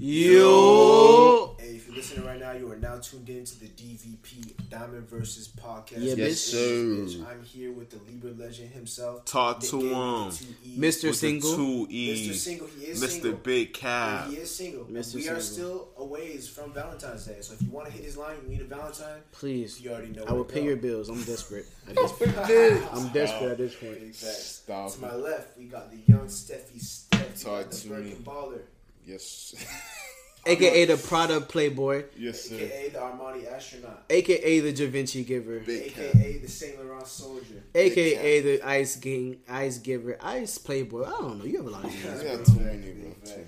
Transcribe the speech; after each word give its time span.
Yo. 0.00 1.56
Hey, 1.58 1.70
if 1.74 1.88
you're 1.88 1.96
listening 1.96 2.24
right 2.24 2.38
now, 2.38 2.52
you 2.52 2.70
are 2.70 2.76
now 2.76 2.98
tuned 2.98 3.28
in 3.28 3.44
to 3.44 3.58
the 3.58 3.66
DVP 3.66 4.52
Diamond 4.70 5.08
versus 5.08 5.48
Podcast. 5.48 5.96
Yeah, 5.98 6.14
This 6.14 6.54
bitch. 6.54 6.56
is 6.56 7.16
bitch. 7.16 7.26
I'm 7.28 7.42
here 7.42 7.72
with 7.72 7.90
the 7.90 7.98
Libra 8.08 8.30
legend 8.30 8.70
himself. 8.70 9.24
Talk 9.24 9.60
Nick 9.60 9.70
to 9.70 9.80
him. 9.80 10.26
with 10.26 10.38
the 10.38 10.44
two 10.44 10.54
E's. 10.64 10.78
Mr. 10.78 11.14
Single. 11.14 11.50
the 11.50 11.56
two 11.56 11.86
Mr. 11.88 12.34
Single, 12.34 12.66
he 12.78 12.86
is 12.86 13.02
Mr. 13.02 13.08
single. 13.08 13.32
Big 13.32 13.66
And 13.66 13.74
Cap. 13.74 14.28
he 14.28 14.36
is 14.36 14.54
single. 14.54 14.84
Mr. 14.84 15.14
We 15.16 15.28
are 15.28 15.40
still 15.40 15.88
a 15.96 16.04
ways 16.04 16.48
from 16.48 16.72
Valentine's 16.72 17.26
Day. 17.26 17.38
So 17.40 17.54
if 17.54 17.62
you 17.62 17.70
want 17.70 17.86
to 17.88 17.92
hit 17.92 18.04
his 18.04 18.16
line, 18.16 18.36
you 18.44 18.48
need 18.50 18.60
a 18.60 18.64
Valentine. 18.66 19.20
Please. 19.32 19.80
You 19.80 19.90
already 19.90 20.12
know. 20.12 20.24
I 20.28 20.32
will 20.32 20.44
pay 20.44 20.60
go. 20.60 20.66
your 20.66 20.76
bills. 20.76 21.08
I'm 21.08 21.24
desperate. 21.24 21.66
at 21.88 21.96
this. 21.96 22.82
I'm 22.92 23.08
desperate 23.08 23.50
at 23.50 23.58
this 23.58 23.74
point. 23.74 23.98
Big 23.98 24.14
facts. 24.14 24.44
Stop. 24.64 24.92
To 24.92 25.00
my 25.00 25.14
left, 25.16 25.58
we 25.58 25.64
got 25.64 25.90
the 25.90 25.98
young 26.06 26.26
Steffi 26.28 26.80
Steph. 26.80 27.42
Talk 27.42 27.70
the 27.70 27.76
to 27.76 27.88
Birkin 27.88 28.04
me. 28.10 28.14
baller. 28.24 28.60
Yes. 29.08 29.54
AKA 30.46 30.84
the 30.86 30.96
Prada 30.96 31.40
Playboy. 31.40 32.04
yes, 32.16 32.42
sir. 32.48 32.54
AKA 32.54 32.88
the 32.90 32.98
Armani 32.98 33.52
astronaut. 33.52 34.04
AKA 34.08 34.60
the 34.60 34.72
Da 34.72 34.86
Vinci 34.86 35.24
Giver. 35.24 35.60
Big 35.60 35.94
cap. 35.94 36.04
AKA 36.14 36.38
the 36.38 36.48
Saint 36.48 36.78
Laurent 36.82 37.06
soldier. 37.06 37.62
AKA 37.74 38.40
the 38.40 38.62
Ice 38.62 38.96
King, 38.96 39.38
Ice 39.48 39.78
Giver, 39.78 40.16
Ice 40.22 40.56
Playboy. 40.58 41.04
I 41.04 41.10
don't 41.10 41.38
know. 41.40 41.44
You 41.44 41.58
have 41.58 41.66
a 41.66 41.70
lot 41.70 41.84
of 41.84 41.94
You 41.94 42.08
names. 42.08 42.22
got 42.22 42.46
too 42.46 42.60
many, 42.60 42.90
bro. 42.92 43.10
Too 43.24 43.30
many. 43.30 43.44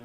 Uh, 0.00 0.04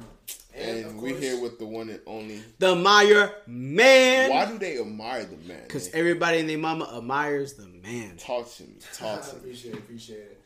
and, 0.56 0.86
And 0.86 1.00
we 1.02 1.10
course, 1.12 1.22
here 1.22 1.40
with 1.40 1.58
the 1.58 1.66
one 1.66 1.88
and 1.88 2.00
only. 2.06 2.42
The 2.58 2.74
Meyer 2.74 3.32
man. 3.46 4.30
Why 4.30 4.44
do 4.46 4.58
they 4.58 4.78
admire 4.78 5.24
the 5.24 5.36
man? 5.48 5.62
Because 5.62 5.88
everybody 5.94 6.40
and 6.40 6.48
their 6.48 6.58
mama 6.58 6.92
admires 6.98 7.54
the 7.54 7.66
man. 7.66 8.16
talk 8.18 8.52
to 8.56 8.62
me. 8.64 8.74
Talk 8.94 9.22
to 9.22 9.34
me. 9.36 9.38
appreciate 9.40 9.74
it, 9.74 9.78
appreciate 9.78 10.18
it. 10.18 10.40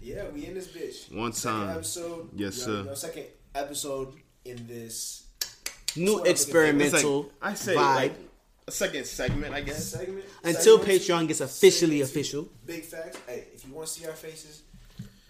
Yeah, 0.00 0.24
we 0.32 0.46
in 0.46 0.54
this 0.54 0.68
bitch. 0.68 1.12
One 1.14 1.32
Second 1.32 1.58
time. 1.60 1.70
episode. 1.76 2.28
Yes, 2.34 2.66
you 2.66 2.72
already 2.72 2.88
sir. 2.88 2.94
second 2.94 3.24
episode 3.54 4.14
in 4.44 4.66
this 4.66 5.26
New 5.96 6.12
Sort 6.12 6.20
of 6.22 6.26
experimental 6.28 7.30
I 7.40 7.54
say 7.54 7.74
vibe. 7.74 7.94
like 7.96 8.14
a 8.66 8.70
second 8.72 9.06
segment, 9.06 9.54
I 9.54 9.60
guess. 9.60 9.84
segment. 9.86 10.24
Until 10.44 10.78
segment, 10.78 11.02
Patreon 11.02 11.28
gets 11.28 11.40
officially 11.40 12.00
official. 12.00 12.48
Big 12.64 12.84
facts. 12.84 13.18
Hey, 13.26 13.44
if 13.54 13.66
you 13.66 13.74
want 13.74 13.88
to 13.88 13.92
see 13.92 14.06
our 14.06 14.12
faces, 14.14 14.62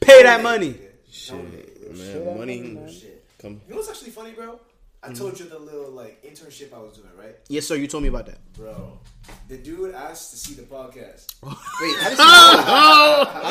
Pay 0.00 0.22
that 0.24 0.42
money. 0.42 0.76
Shit, 1.10 1.96
man, 1.96 2.38
money. 2.38 2.78
Shit. 2.92 3.24
Come. 3.40 3.60
You 3.66 3.70
know 3.70 3.76
what's 3.76 3.90
actually 3.90 4.10
funny, 4.10 4.32
bro? 4.32 4.58
I 5.04 5.08
mm-hmm. 5.08 5.16
told 5.16 5.40
you 5.40 5.46
the 5.46 5.58
little 5.58 5.90
like 5.90 6.22
internship 6.22 6.72
I 6.72 6.78
was 6.78 6.96
doing, 6.96 7.08
right, 7.18 7.34
Yes, 7.48 7.66
sir. 7.66 7.74
You 7.74 7.88
told 7.88 8.04
me 8.04 8.08
about 8.08 8.26
that. 8.26 8.38
bro? 8.52 9.00
The 9.48 9.56
dude 9.56 9.94
asked 9.94 10.30
to 10.30 10.36
see 10.36 10.54
the 10.54 10.62
podcast. 10.62 11.34
Wait, 11.42 11.96
how 11.98 12.08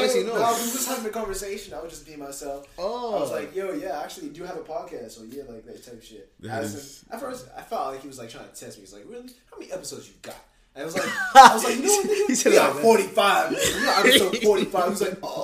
did 0.02 0.16
you 0.16 0.24
know? 0.24 0.34
How 0.34 0.40
No, 0.40 0.52
know? 0.52 0.54
we 0.54 0.72
was 0.72 0.88
having 0.88 1.06
a 1.06 1.10
conversation. 1.10 1.74
I 1.74 1.82
was 1.82 1.92
just 1.92 2.06
being 2.06 2.20
myself. 2.20 2.68
Oh. 2.78 3.18
I 3.18 3.20
was 3.20 3.32
like, 3.32 3.54
yo, 3.54 3.74
yeah, 3.74 4.00
I 4.00 4.04
actually 4.04 4.30
do 4.30 4.44
have 4.44 4.56
a 4.56 4.62
podcast, 4.62 5.12
so 5.12 5.24
yeah, 5.24 5.44
like 5.50 5.66
that 5.66 5.84
type 5.84 5.96
of 5.96 6.04
shit. 6.04 6.32
Is- 6.42 7.04
him- 7.04 7.16
at 7.16 7.20
first, 7.20 7.48
I 7.58 7.62
felt 7.64 7.94
like 7.94 8.02
he 8.02 8.08
was 8.08 8.18
like 8.18 8.30
trying 8.30 8.48
to 8.48 8.56
test 8.56 8.78
me. 8.78 8.84
He's 8.84 8.94
like, 8.94 9.04
really? 9.06 9.32
How 9.52 9.60
many 9.60 9.72
episodes 9.74 10.08
you 10.08 10.14
got? 10.22 10.36
And 10.74 10.84
I 10.84 10.86
was 10.86 10.96
like, 10.96 11.10
I 11.36 11.54
was 11.54 11.64
like, 11.66 11.76
you 11.76 11.84
know 11.84 11.96
what, 11.96 12.06
nigga? 12.06 12.28
He 12.28 12.36
said 12.36 12.52
we 12.52 12.56
got 12.56 12.76
45. 12.78 13.52
You 13.52 13.58
know, 13.58 13.96
episode 14.00 14.38
45. 14.44 14.84
He 14.84 14.90
was 14.90 15.02
like, 15.02 15.18
oh, 15.22 15.41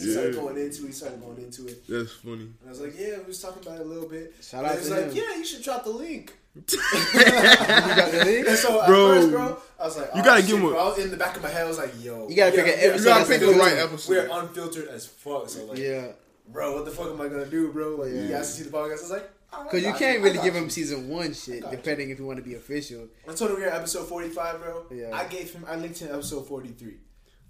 he 0.00 0.06
yeah. 0.06 0.12
started 0.12 0.34
going 0.34 0.56
into 0.56 0.84
it. 0.84 0.86
He 0.86 0.92
started 0.92 1.20
going 1.20 1.38
into 1.38 1.66
it. 1.66 1.86
That's 1.86 2.12
funny. 2.12 2.42
And 2.42 2.66
I 2.66 2.68
was 2.70 2.80
like, 2.80 2.98
yeah, 2.98 3.18
we 3.18 3.24
was 3.24 3.40
talking 3.40 3.62
about 3.62 3.80
it 3.80 3.86
a 3.86 3.88
little 3.88 4.08
bit. 4.08 4.34
Shout 4.40 4.64
and 4.64 4.72
out 4.72 4.82
to 4.82 4.94
like, 4.94 5.14
yeah, 5.14 5.36
you 5.36 5.44
should 5.44 5.62
drop 5.62 5.84
the 5.84 5.90
link. 5.90 6.32
you 6.54 6.62
got 6.62 8.10
the 8.12 8.22
link? 8.24 8.48
And 8.48 8.56
so 8.56 8.86
bro. 8.86 9.14
First, 9.14 9.30
bro, 9.30 9.58
I 9.78 9.84
was 9.84 9.96
like, 9.98 10.10
you 10.14 10.22
gotta 10.22 10.30
oh, 10.30 10.36
shit, 10.36 10.46
give 10.46 10.58
him. 10.58 10.68
Bro. 10.68 10.94
In 10.94 11.10
the 11.10 11.16
back 11.16 11.36
of 11.36 11.42
my 11.42 11.50
head, 11.50 11.64
I 11.64 11.68
was 11.68 11.78
like, 11.78 11.92
yo, 12.02 12.28
you 12.28 12.36
gotta 12.36 12.52
pick 12.52 12.66
yeah, 12.66 12.96
You 12.96 13.04
gotta 13.04 13.26
pick 13.26 13.40
the 13.40 13.52
right 13.52 13.76
episode. 13.76 14.12
We're 14.12 14.40
unfiltered 14.40 14.88
as 14.88 15.06
fuck. 15.06 15.48
So 15.48 15.66
like, 15.66 15.78
yeah, 15.78 16.08
bro, 16.48 16.74
what 16.74 16.84
the 16.84 16.90
fuck 16.90 17.10
am 17.10 17.20
I 17.20 17.28
gonna 17.28 17.46
do, 17.46 17.72
bro? 17.72 17.96
Like, 17.96 18.12
yeah. 18.12 18.22
you 18.22 18.28
guys 18.28 18.54
see 18.54 18.64
the 18.64 18.70
podcast? 18.70 18.88
I 18.88 19.02
was 19.02 19.10
like. 19.10 19.30
Because 19.64 19.82
you 19.82 19.92
can't 19.94 20.18
you. 20.18 20.24
really 20.24 20.38
give 20.38 20.54
you. 20.54 20.62
him 20.62 20.70
season 20.70 21.08
one 21.08 21.34
shit, 21.34 21.68
depending 21.70 22.08
you. 22.08 22.14
if 22.14 22.20
you 22.20 22.26
want 22.26 22.38
to 22.38 22.44
be 22.44 22.54
official. 22.54 23.08
I 23.28 23.34
told 23.34 23.50
him 23.50 23.56
we're 23.56 23.68
episode 23.68 24.06
45, 24.06 24.60
bro. 24.60 24.84
Yeah. 24.92 25.10
I 25.12 25.24
gave 25.24 25.52
him, 25.52 25.64
I 25.66 25.74
linked 25.74 25.98
him 25.98 26.14
episode 26.14 26.46
43. 26.46 26.98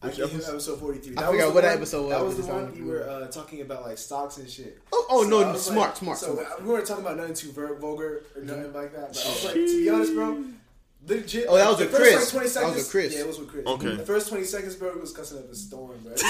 Which 0.02 0.16
gave 0.16 0.28
him 0.30 0.36
episode? 0.36 0.52
episode 0.52 0.80
forty-three. 0.80 1.16
I 1.16 1.20
That 1.22 1.30
forgot 1.32 1.54
what 1.54 1.64
one- 1.64 1.72
episode 1.72 2.08
That 2.10 2.24
was 2.24 2.36
was 2.36 2.46
the 2.46 2.52
the 2.52 2.58
one 2.58 2.72
time. 2.72 2.84
we 2.86 2.90
were 2.90 3.08
uh, 3.08 3.26
talking 3.28 3.60
about 3.60 3.82
like 3.82 3.98
stocks 3.98 4.38
and 4.38 4.48
shit. 4.48 4.78
Oh, 4.92 5.06
oh 5.10 5.22
So 5.24 5.28
no, 5.28 5.40
I 5.42 5.52
was 5.52 5.64
smart, 5.64 5.88
like- 5.88 5.96
smart, 5.96 6.18
So 6.18 6.34
smart. 6.34 6.62
we 6.62 6.68
weren't 6.68 6.86
talking 6.86 7.04
about 7.04 7.16
nothing 7.18 7.34
too 7.34 7.52
vulgar 7.52 8.22
or 8.36 8.42
nothing 8.42 8.72
like 8.72 8.92
that. 8.94 9.12
But 9.12 9.24
I 9.26 9.28
was 9.28 9.44
like, 9.44 9.54
to 9.54 9.84
be 9.84 9.90
honest, 9.90 10.14
bro. 10.14 10.44
Legit. 11.06 11.46
Oh, 11.48 11.56
that 11.56 11.66
was 11.66 11.78
the 11.78 11.84
with 11.86 11.94
first, 11.96 12.10
Chris. 12.10 12.14
Like, 12.14 12.30
20 12.30 12.34
That 12.34 12.42
was 12.44 12.52
seconds, 12.52 12.76
with 12.76 12.90
Chris. 12.90 13.14
Yeah, 13.14 13.20
it 13.20 13.26
was 13.26 13.38
with 13.38 13.48
Chris. 13.48 13.66
Okay. 13.66 13.94
The 13.96 14.04
first 14.04 14.28
twenty 14.28 14.44
seconds, 14.44 14.76
bro, 14.76 14.92
he 14.92 15.00
was 15.00 15.12
cussing 15.12 15.38
up 15.38 15.50
a 15.50 15.54
storm, 15.54 15.98
bro. 16.02 16.12
like 16.12 16.20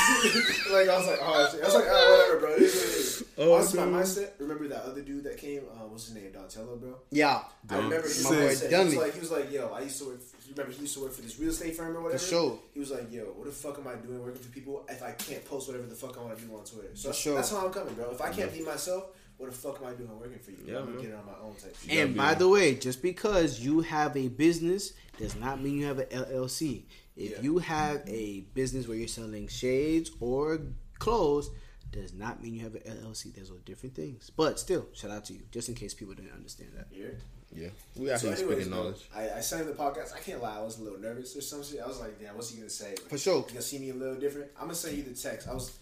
I 0.88 0.96
was 0.96 1.06
like, 1.08 1.18
oh 1.20 1.48
shit. 1.50 1.60
I 1.60 1.64
was 1.66 1.74
like, 1.74 1.84
oh, 1.88 2.28
whatever, 2.28 2.38
bro. 2.40 2.50
It 2.54 2.62
is 2.62 2.74
what 2.74 2.84
it 2.84 2.94
is. 2.94 3.24
Oh, 3.42 3.54
Honestly, 3.54 3.80
my 3.80 3.86
mindset. 3.86 4.30
Remember 4.38 4.68
that 4.68 4.84
other 4.84 5.00
dude 5.00 5.24
that 5.24 5.38
came? 5.38 5.62
Uh, 5.72 5.86
what's 5.88 6.06
his 6.06 6.14
name? 6.14 6.30
Donatello, 6.30 6.76
bro. 6.76 6.96
Yeah, 7.10 7.40
I 7.70 7.76
remember 7.76 8.02
his 8.02 8.22
My 8.22 8.30
boy. 8.30 8.36
He 8.36 8.44
was 8.44 8.96
like, 8.96 9.14
he 9.14 9.20
was 9.20 9.30
like, 9.30 9.50
yo, 9.50 9.68
I 9.68 9.80
used 9.80 9.98
to 10.00 10.04
work. 10.08 10.20
You 10.46 10.54
remember 10.54 10.72
he 10.72 10.80
used 10.82 10.94
to 10.94 11.00
work 11.00 11.12
for 11.12 11.22
this 11.22 11.38
real 11.38 11.48
estate 11.50 11.74
firm 11.76 11.96
or 11.96 12.02
whatever. 12.02 12.18
For 12.18 12.24
sure. 12.26 12.58
He 12.74 12.80
was 12.80 12.90
like, 12.90 13.10
yo, 13.10 13.22
what 13.24 13.46
the 13.46 13.52
fuck 13.52 13.78
am 13.78 13.86
I 13.88 13.94
doing 13.94 14.22
working 14.22 14.42
for 14.42 14.50
people 14.52 14.84
if 14.90 15.02
I 15.02 15.12
can't 15.12 15.42
post 15.46 15.68
whatever 15.68 15.86
the 15.86 15.94
fuck 15.94 16.18
I 16.18 16.22
want 16.22 16.38
to 16.38 16.44
do 16.44 16.54
on 16.54 16.64
Twitter? 16.64 16.90
So 16.94 17.08
For 17.10 17.14
sure. 17.14 17.34
that's 17.36 17.50
how 17.50 17.64
I'm 17.66 17.72
coming, 17.72 17.94
bro. 17.94 18.10
If 18.10 18.20
I 18.20 18.30
can't 18.30 18.52
be 18.52 18.62
myself, 18.62 19.06
what 19.38 19.48
the 19.50 19.56
fuck 19.56 19.80
am 19.80 19.86
I 19.86 19.92
doing 19.94 20.10
working 20.20 20.38
for 20.40 20.50
you? 20.50 20.58
Yeah, 20.66 20.78
I'm 20.80 20.84
gonna 20.84 20.96
man. 20.96 21.02
get 21.02 21.10
it 21.12 21.16
on 21.16 21.24
my 21.26 21.38
own 21.42 21.54
type. 21.54 21.74
Shit. 21.88 21.98
And 21.98 22.14
by 22.16 22.34
the 22.34 22.46
way, 22.48 22.74
just 22.74 23.00
because 23.00 23.58
you 23.60 23.80
have 23.80 24.16
a 24.18 24.28
business 24.28 24.92
does 25.18 25.34
not 25.36 25.62
mean 25.62 25.78
you 25.78 25.86
have 25.86 25.98
an 25.98 26.06
LLC. 26.10 26.84
If 27.16 27.30
Yeah. 27.32 27.40
you 27.40 27.58
have 27.58 28.02
a 28.06 28.40
business 28.52 28.86
where 28.86 28.98
you're 28.98 29.08
selling 29.08 29.48
shades 29.48 30.10
or 30.20 30.60
clothes, 30.98 31.48
does 31.92 32.12
not 32.12 32.42
mean 32.42 32.54
you 32.54 32.62
have 32.62 32.74
an 32.74 32.82
LLC. 32.82 33.34
Those 33.34 33.50
are 33.50 33.58
different 33.64 33.94
things. 33.94 34.30
But 34.30 34.58
still, 34.58 34.86
shout 34.92 35.10
out 35.10 35.24
to 35.26 35.32
you, 35.32 35.40
just 35.50 35.68
in 35.68 35.74
case 35.74 35.94
people 35.94 36.14
didn't 36.14 36.32
understand 36.32 36.70
that. 36.76 36.86
Yeah. 36.92 37.08
Yeah, 37.52 37.68
we 37.96 38.12
out 38.12 38.20
So 38.20 38.30
anyways, 38.30 38.46
speaking 38.46 38.70
knowledge. 38.70 39.08
I, 39.14 39.28
I 39.30 39.40
signed 39.40 39.66
the 39.66 39.72
podcast. 39.72 40.14
I 40.14 40.20
can't 40.20 40.40
lie, 40.40 40.56
I 40.56 40.62
was 40.62 40.78
a 40.78 40.84
little 40.84 41.00
nervous 41.00 41.36
or 41.36 41.40
some 41.40 41.64
shit. 41.64 41.80
I 41.80 41.88
was 41.88 41.98
like, 41.98 42.20
damn, 42.20 42.36
what's 42.36 42.50
he 42.50 42.58
gonna 42.58 42.70
say? 42.70 42.94
For 43.08 43.18
sure. 43.18 43.38
You 43.38 43.44
gonna 43.48 43.62
see 43.62 43.78
me 43.80 43.90
a 43.90 43.94
little 43.94 44.14
different? 44.14 44.52
I'm 44.56 44.66
gonna 44.66 44.74
send 44.76 44.96
you 44.96 45.02
the 45.02 45.14
text. 45.14 45.48
I 45.48 45.54
was, 45.54 45.76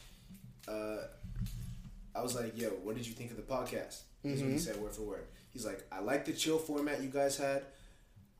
uh, 0.66 0.96
I 2.14 2.22
was 2.22 2.34
like, 2.34 2.58
yo, 2.58 2.68
what 2.68 2.96
did 2.96 3.06
you 3.06 3.12
think 3.12 3.30
of 3.30 3.36
the 3.36 3.42
podcast? 3.42 4.00
Here's 4.22 4.42
what 4.42 4.50
he 4.50 4.58
said 4.58 4.76
word 4.76 4.94
for 4.94 5.02
word. 5.02 5.26
He's 5.50 5.66
like, 5.66 5.84
I 5.92 6.00
like 6.00 6.24
the 6.24 6.32
chill 6.32 6.58
format 6.58 7.02
you 7.02 7.10
guys 7.10 7.36
had. 7.36 7.64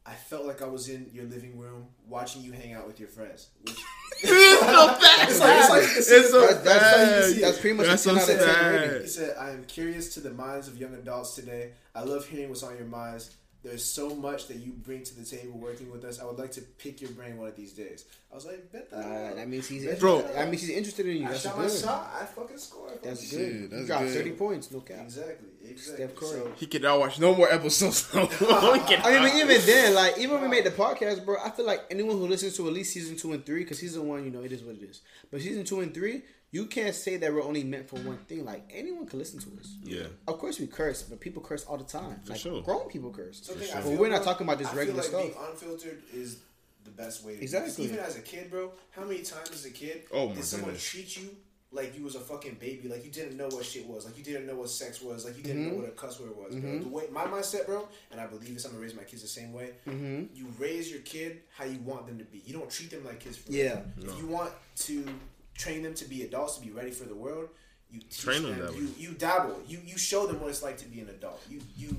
I 0.07 0.15
felt 0.15 0.47
like 0.47 0.63
I 0.63 0.67
was 0.67 0.89
in 0.89 1.11
your 1.13 1.27
living 1.27 1.59
room 1.59 1.87
watching 2.07 2.43
you 2.43 2.53
hang 2.53 2.73
out 2.73 2.87
with 2.87 2.99
your 2.99 3.11
friends. 3.11 3.49
Which, 3.63 3.77
it's 4.63 5.41
like, 5.41 5.59
it's 5.59 5.71
like, 5.71 5.83
it's, 5.83 6.11
It's 6.11 6.31
so 6.31 6.41
That's, 6.41 6.63
that's, 6.63 7.33
bad. 7.33 7.43
that's 7.43 7.59
pretty 7.59 7.77
much 7.77 7.87
That's 7.87 8.05
the 8.05 8.15
10 8.15 8.21
so 8.21 8.33
out 8.33 8.41
of 8.41 8.57
10 8.57 8.73
rating. 8.73 9.03
He 9.03 9.09
said, 9.09 9.37
I 9.39 9.51
am 9.51 9.65
curious 9.65 10.15
to 10.15 10.21
the 10.21 10.31
minds 10.31 10.69
of 10.69 10.79
young 10.79 10.95
adults 10.95 11.35
today. 11.35 11.73
I 11.95 12.03
love 12.03 12.27
hearing 12.27 12.49
what's 12.49 12.63
on 12.63 12.77
your 12.77 12.87
minds. 12.87 13.35
There's 13.65 13.85
so 13.85 14.15
much 14.15 14.47
that 14.49 14.59
you 14.59 14.71
bring 14.71 15.03
to 15.03 15.17
the 15.19 15.25
table 15.25 15.59
working 15.59 15.91
with 15.91 16.05
us. 16.05 16.21
I 16.21 16.25
would 16.25 16.39
like 16.39 16.53
to 16.53 16.61
pick 16.61 17.01
your 17.01 17.11
brain 17.11 17.37
one 17.39 17.49
of 17.49 17.57
these 17.57 17.73
days. 17.73 18.05
I 18.31 18.37
was 18.37 18.47
like, 18.47 18.71
bet 18.71 18.89
that. 18.91 18.97
Uh, 18.99 19.35
that 19.35 19.49
means 19.49 19.67
he's 19.67 19.99
Bro. 19.99 20.23
That 20.23 20.49
means 20.49 20.63
he's 20.63 20.77
interested 20.77 21.07
in 21.07 21.17
you. 21.17 21.27
I 21.27 21.31
That's 21.31 21.43
shot 21.43 21.57
good. 21.57 21.63
my 21.63 21.77
shot. 21.77 22.13
I 22.21 22.25
fucking 22.25 22.59
scored. 22.59 22.99
That's 23.03 23.25
Fucking 23.25 23.39
good. 23.39 23.53
Shit, 23.53 23.61
you 23.63 23.69
that's 23.69 23.87
dropped 23.87 24.05
good. 24.05 24.15
30 24.15 24.31
points, 24.33 24.71
no 24.71 24.81
cap. 24.81 24.99
Exactly. 25.03 25.49
Exactly. 25.69 26.05
Steph 26.07 26.17
Curry. 26.17 26.29
So, 26.31 26.53
He 26.57 26.67
cannot 26.67 27.01
watch 27.01 27.19
no 27.19 27.35
more 27.35 27.53
episodes. 27.53 28.15
No. 28.15 28.29
I 28.41 29.21
mean, 29.25 29.37
even 29.39 29.67
then, 29.67 29.95
like, 29.95 30.19
even 30.19 30.41
when 30.41 30.43
we 30.43 30.49
made 30.49 30.65
the 30.65 30.71
podcast, 30.71 31.25
bro, 31.25 31.37
I 31.45 31.51
feel 31.51 31.67
like 31.67 31.83
anyone 31.91 32.17
who 32.17 32.27
listens 32.29 32.57
to 32.59 32.67
at 32.69 32.73
least 32.73 32.93
season 32.93 33.17
two 33.17 33.33
and 33.33 33.45
three, 33.45 33.65
because 33.65 33.81
season 33.81 34.07
one, 34.07 34.25
you 34.25 34.31
know, 34.31 34.43
it 34.43 34.53
is 34.53 34.63
what 34.63 34.77
it 34.77 34.83
is. 34.83 35.01
But 35.33 35.41
season 35.41 35.65
two 35.65 35.81
and 35.81 35.93
three, 35.93 36.23
you 36.51 36.67
can't 36.67 36.95
say 36.95 37.17
that 37.19 37.33
we're 37.33 37.43
only 37.43 37.63
meant 37.65 37.89
for 37.89 37.97
one 37.97 38.19
thing. 38.29 38.45
Like, 38.45 38.71
anyone 38.73 39.07
can 39.07 39.19
listen 39.19 39.39
to 39.41 39.61
us. 39.61 39.77
Yeah. 39.83 40.05
Of 40.27 40.39
course, 40.39 40.59
we 40.59 40.67
curse, 40.67 41.03
but 41.03 41.21
people 41.21 41.43
curse 41.43 41.65
all 41.65 41.77
the 41.77 41.85
time. 41.85 42.21
like, 42.27 42.39
sure. 42.41 42.63
grown 42.63 42.89
people 42.89 43.11
curse. 43.11 43.43
something 43.45 43.69
I 43.71 43.81
But 43.83 43.91
we're 43.93 44.09
not 44.11 44.23
talking 44.25 44.47
about 44.47 44.59
just 44.59 44.73
I 44.75 44.85
feel 44.85 44.95
like 44.95 45.05
stuff. 45.05 45.23
Being 45.23 45.35
unfiltered 45.51 46.03
is 46.15 46.39
the 46.85 46.91
best 46.91 47.25
way. 47.25 47.37
To 47.37 47.43
Exactly. 47.43 47.85
It. 47.85 47.89
Even 47.93 47.99
as 48.05 48.17
a 48.17 48.23
kid, 48.23 48.51
bro, 48.51 48.73
how 48.93 49.05
many 49.05 49.23
times 49.23 49.51
as 49.53 49.67
a 49.67 49.71
kid 49.71 50.05
Oh, 50.13 50.29
my 50.31 50.35
did 50.37 50.45
someone 50.45 50.71
goodness. 50.71 50.89
treat 50.89 51.17
you 51.19 51.31
like 51.71 51.95
you 51.99 52.03
was 52.03 52.15
a 52.15 52.21
fucking 52.21 52.55
baby, 52.55 52.89
like 52.89 53.05
you 53.05 53.11
didn't 53.11 53.37
know 53.37 53.49
what 53.49 53.63
shit 53.63 53.87
was, 53.87 54.07
like 54.07 54.17
you 54.17 54.25
didn't 54.25 54.47
know 54.47 54.55
what 54.55 54.71
sex 54.71 55.03
was, 55.03 55.27
like 55.27 55.37
you 55.37 55.43
didn't 55.43 55.67
Mm-hmm. 55.67 55.75
know 55.77 55.81
what 55.83 55.89
a 55.91 55.93
cuss 55.93 56.19
word 56.19 56.35
was. 56.35 56.57
Bro. 56.57 56.79
The 56.79 56.89
way 56.89 57.05
my 57.13 57.25
mindset, 57.27 57.67
bro, 57.67 57.87
and 58.11 58.19
I 58.19 58.27
believe 58.27 58.55
this, 58.55 58.65
I'm 58.65 58.71
gonna 58.71 58.83
raise 58.83 58.95
my 58.95 59.03
kids 59.03 59.21
the 59.21 59.29
same 59.29 59.53
way. 59.53 59.73
Mm-hmm. 59.87 60.35
You 60.35 60.47
raise 60.59 60.91
your 60.91 61.01
kid 61.03 61.43
how 61.55 61.65
you 61.67 61.79
want 61.81 62.07
them 62.07 62.17
to 62.21 62.25
be. 62.25 62.43
You 62.47 62.55
don't 62.55 62.71
treat 62.71 62.91
them 62.91 63.05
like 63.05 63.21
kids. 63.21 63.37
For 63.37 63.53
Yeah. 63.53 63.81
If 63.99 64.17
you 64.19 64.27
want 64.29 64.51
to 64.77 65.05
train 65.59 65.83
them 65.83 65.93
to 65.95 66.05
be 66.07 66.23
adults, 66.23 66.57
to 66.57 66.63
be 66.65 66.71
ready 66.71 66.91
for 66.91 67.05
the 67.05 67.15
world, 67.15 67.49
you 67.91 68.01
teach 68.01 68.21
Train 68.21 68.43
them 68.45 68.59
that 68.61 68.71
way. 68.73 68.79
You 68.79 68.89
you 68.99 69.11
dabble. 69.13 69.61
You 69.67 69.79
you 69.85 69.99
show 69.99 70.27
them 70.27 70.41
what 70.41 70.49
it's 70.51 70.63
like 70.63 70.79
to 70.79 70.87
be 70.89 71.01
an 71.01 71.09
adult. 71.11 71.43
You 71.51 71.61
you. 71.77 71.97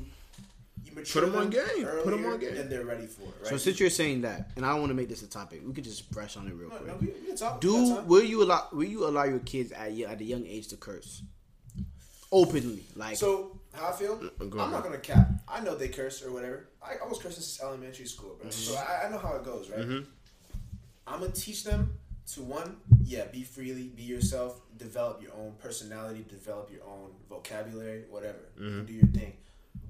You 0.85 0.95
mature 0.95 1.21
Put 1.21 1.29
'em 1.29 1.35
on 1.35 1.49
them 1.51 1.67
game. 1.67 1.85
Put 2.03 2.13
'em 2.13 2.25
on 2.25 2.39
game. 2.39 2.55
and 2.55 2.69
they're 2.71 2.85
ready 2.85 3.05
for 3.05 3.23
it. 3.23 3.33
Right? 3.41 3.49
So 3.49 3.57
since 3.57 3.79
you're 3.79 3.89
saying 3.91 4.21
that, 4.21 4.49
and 4.55 4.65
I 4.65 4.69
don't 4.71 4.79
want 4.79 4.89
to 4.91 4.95
make 4.95 5.09
this 5.09 5.21
a 5.21 5.27
topic, 5.27 5.61
we 5.63 5.71
could 5.73 5.83
just 5.83 6.09
brush 6.09 6.35
on 6.37 6.47
it 6.47 6.53
real 6.55 6.69
no, 6.69 6.75
quick. 6.77 6.87
no, 6.87 6.95
we, 7.01 7.07
we 7.21 7.27
can 7.27 7.35
talk. 7.35 7.61
Do 7.61 7.73
We 7.75 7.89
got 7.89 8.07
will 8.07 8.23
you 8.23 8.41
allow 8.43 8.67
will 8.71 8.85
you 8.95 9.05
allow 9.05 9.25
your 9.25 9.39
kids 9.39 9.71
at 9.71 9.91
y- 9.91 10.05
at 10.07 10.19
a 10.19 10.23
young 10.23 10.45
age 10.47 10.67
to 10.69 10.77
curse 10.77 11.21
openly? 12.31 12.83
Like 12.95 13.17
So 13.17 13.59
how 13.73 13.89
I 13.89 13.91
feel? 13.91 14.15
go 14.15 14.29
I'm 14.53 14.59
ahead. 14.59 14.71
not 14.71 14.83
gonna 14.83 14.97
cap. 14.99 15.29
I 15.47 15.59
know 15.61 15.75
they 15.75 15.89
curse 15.89 16.23
or 16.23 16.31
whatever. 16.31 16.67
I, 16.81 16.93
I 17.03 17.07
was 17.07 17.17
cursing 17.19 17.43
since 17.43 17.61
elementary 17.61 18.05
school, 18.05 18.35
bro. 18.39 18.49
Mm-hmm. 18.49 18.73
So 18.73 18.75
I, 18.75 19.05
I 19.05 19.09
know 19.11 19.17
how 19.19 19.35
it 19.35 19.43
goes, 19.43 19.69
right? 19.69 19.79
I'm 21.07 21.19
gonna 21.19 21.29
teach 21.33 21.63
them 21.63 21.93
to 22.33 22.41
one, 22.43 22.77
yeah, 23.03 23.25
be 23.25 23.43
freely, 23.43 23.87
be 23.95 24.03
yourself, 24.03 24.61
develop 24.77 25.21
your 25.21 25.33
own 25.33 25.53
personality, 25.59 26.25
develop 26.29 26.69
your 26.71 26.83
own 26.83 27.11
vocabulary, 27.29 28.03
whatever. 28.09 28.39
Mm-hmm. 28.59 28.85
Do 28.85 28.93
your 28.93 29.07
thing. 29.07 29.33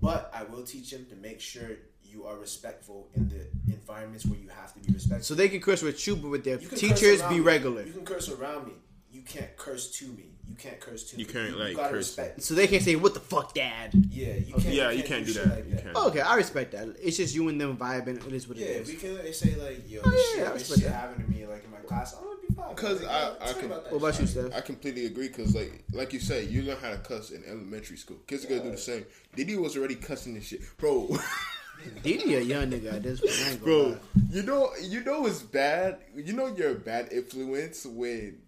But 0.02 0.32
I 0.34 0.44
will 0.44 0.64
teach 0.64 0.94
him 0.94 1.06
to 1.10 1.16
make 1.16 1.42
sure 1.42 1.68
you 2.04 2.26
are 2.26 2.38
respectful 2.38 3.10
in 3.16 3.28
the 3.30 3.46
environments 3.74 4.26
where 4.26 4.40
you 4.40 4.48
have 4.50 4.74
to 4.74 4.80
be 4.80 4.94
respectful. 4.94 5.24
So 5.26 5.36
they 5.36 5.50
can 5.50 5.60
curse 5.62 5.82
with 5.82 6.06
you, 6.08 6.16
but 6.16 6.30
with 6.30 6.44
their 6.44 6.58
teachers, 6.58 7.00
curse 7.00 7.20
around 7.22 7.30
be 7.30 7.36
me. 7.40 7.42
regular. 7.42 7.84
You 7.84 7.92
can 7.94 8.06
curse 8.06 8.30
around 8.30 8.68
me. 8.68 8.74
You 9.12 9.22
can't 9.24 9.56
curse 9.58 9.92
to 10.00 10.06
me. 10.06 10.26
You 10.48 10.56
can't 10.56 10.80
curse 10.80 11.04
to 11.12 11.18
You 11.20 11.26
me. 11.28 11.34
can't, 11.34 11.58
like, 11.60 11.76
gotta 11.76 11.90
curse. 11.90 11.98
respect. 12.18 12.42
So 12.42 12.56
they 12.56 12.68
can't 12.68 12.82
say, 12.84 12.96
"What 12.96 13.14
the 13.14 13.20
fuck, 13.20 13.54
Dad?" 13.54 13.92
Yeah, 14.10 14.34
you 14.36 14.54
Okay. 14.56 14.64
can't. 14.64 14.74
Yeah, 14.76 14.92
you 14.92 15.04
can't 15.04 15.26
do 15.26 15.34
shit 15.34 15.44
that. 15.44 15.56
like 15.58 15.70
You 15.70 15.76
can't. 15.78 15.90
Oh, 15.96 16.08
okay, 16.10 16.22
I 16.22 16.36
respect 16.36 16.72
that. 16.72 16.88
It's 17.02 17.18
just 17.18 17.36
you 17.36 17.48
and 17.50 17.60
them 17.62 17.78
vibing. 17.78 18.26
It 18.26 18.34
is 18.34 18.48
what 18.48 18.58
it 18.58 18.62
is. 18.62 18.88
Yeah, 18.90 18.94
we 18.96 19.00
can 19.00 19.18
they 19.24 19.32
say 19.32 19.56
like, 19.56 19.90
yo, 19.90 20.02
Oh, 20.04 20.10
this 20.10 20.34
yeah, 20.38 20.42
I 20.44 20.46
shit, 20.46 20.54
this 20.54 20.68
shit 20.70 20.84
that. 20.86 20.92
happened 20.94 21.26
to 21.26 21.32
me 21.32 21.46
like 21.46 21.64
in 21.64 21.69
my 21.69 21.69
class. 21.90 22.16
I'm 22.16 22.24
gonna 22.24 22.36
be 22.48 22.54
fine. 22.54 22.76
'Cause 22.76 23.02
Like, 23.02 23.10
I- 23.12 23.22
yo, 23.30 23.36
I 23.42 23.46
tell 23.46 23.54
can- 23.56 23.66
about 23.66 23.92
What 23.92 23.98
about 23.98 24.20
you, 24.22 24.28
Steph? 24.28 24.54
I 24.54 24.62
completely 24.62 25.06
agree 25.08 25.28
because, 25.28 25.54
like, 25.56 25.84
like 25.92 26.14
you 26.14 26.20
said, 26.20 26.48
you 26.50 26.62
learn 26.64 26.78
how 26.78 26.92
to 26.92 26.98
cuss 26.98 27.32
in 27.32 27.44
elementary 27.46 27.98
school. 27.98 28.18
Kids 28.28 28.46
are 28.46 28.50
gonna 28.50 28.64
do 28.64 28.72
the 28.72 28.78
same. 28.78 29.06
Diddy 29.36 29.56
was 29.58 29.76
already 29.78 29.96
cussing 29.96 30.34
this 30.36 30.46
shit, 30.46 30.62
bro. 30.78 31.18
Diddy 32.04 32.36
a 32.36 32.42
young 32.42 32.70
nigga 32.72 32.94
at 32.94 33.04
this 33.04 33.22
point. 33.22 33.32
I 33.34 33.52
ain't 33.52 33.60
gonna 33.62 33.74
bro, 33.74 33.84
lie. 33.90 33.98
you 34.32 34.44
know, 34.44 34.70
you 34.82 35.04
know 35.04 35.26
it's 35.26 35.42
bad. 35.42 36.00
You 36.16 36.34
know 36.34 36.48
you're 36.48 36.72
a 36.72 36.76
bad 36.76 37.12
influence 37.14 37.86
when 37.86 38.42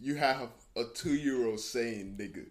you 0.00 0.14
have 0.16 0.48
a 0.76 0.84
two 0.94 1.14
year 1.14 1.46
old 1.46 1.60
saying 1.60 2.16
nigga. 2.18 2.46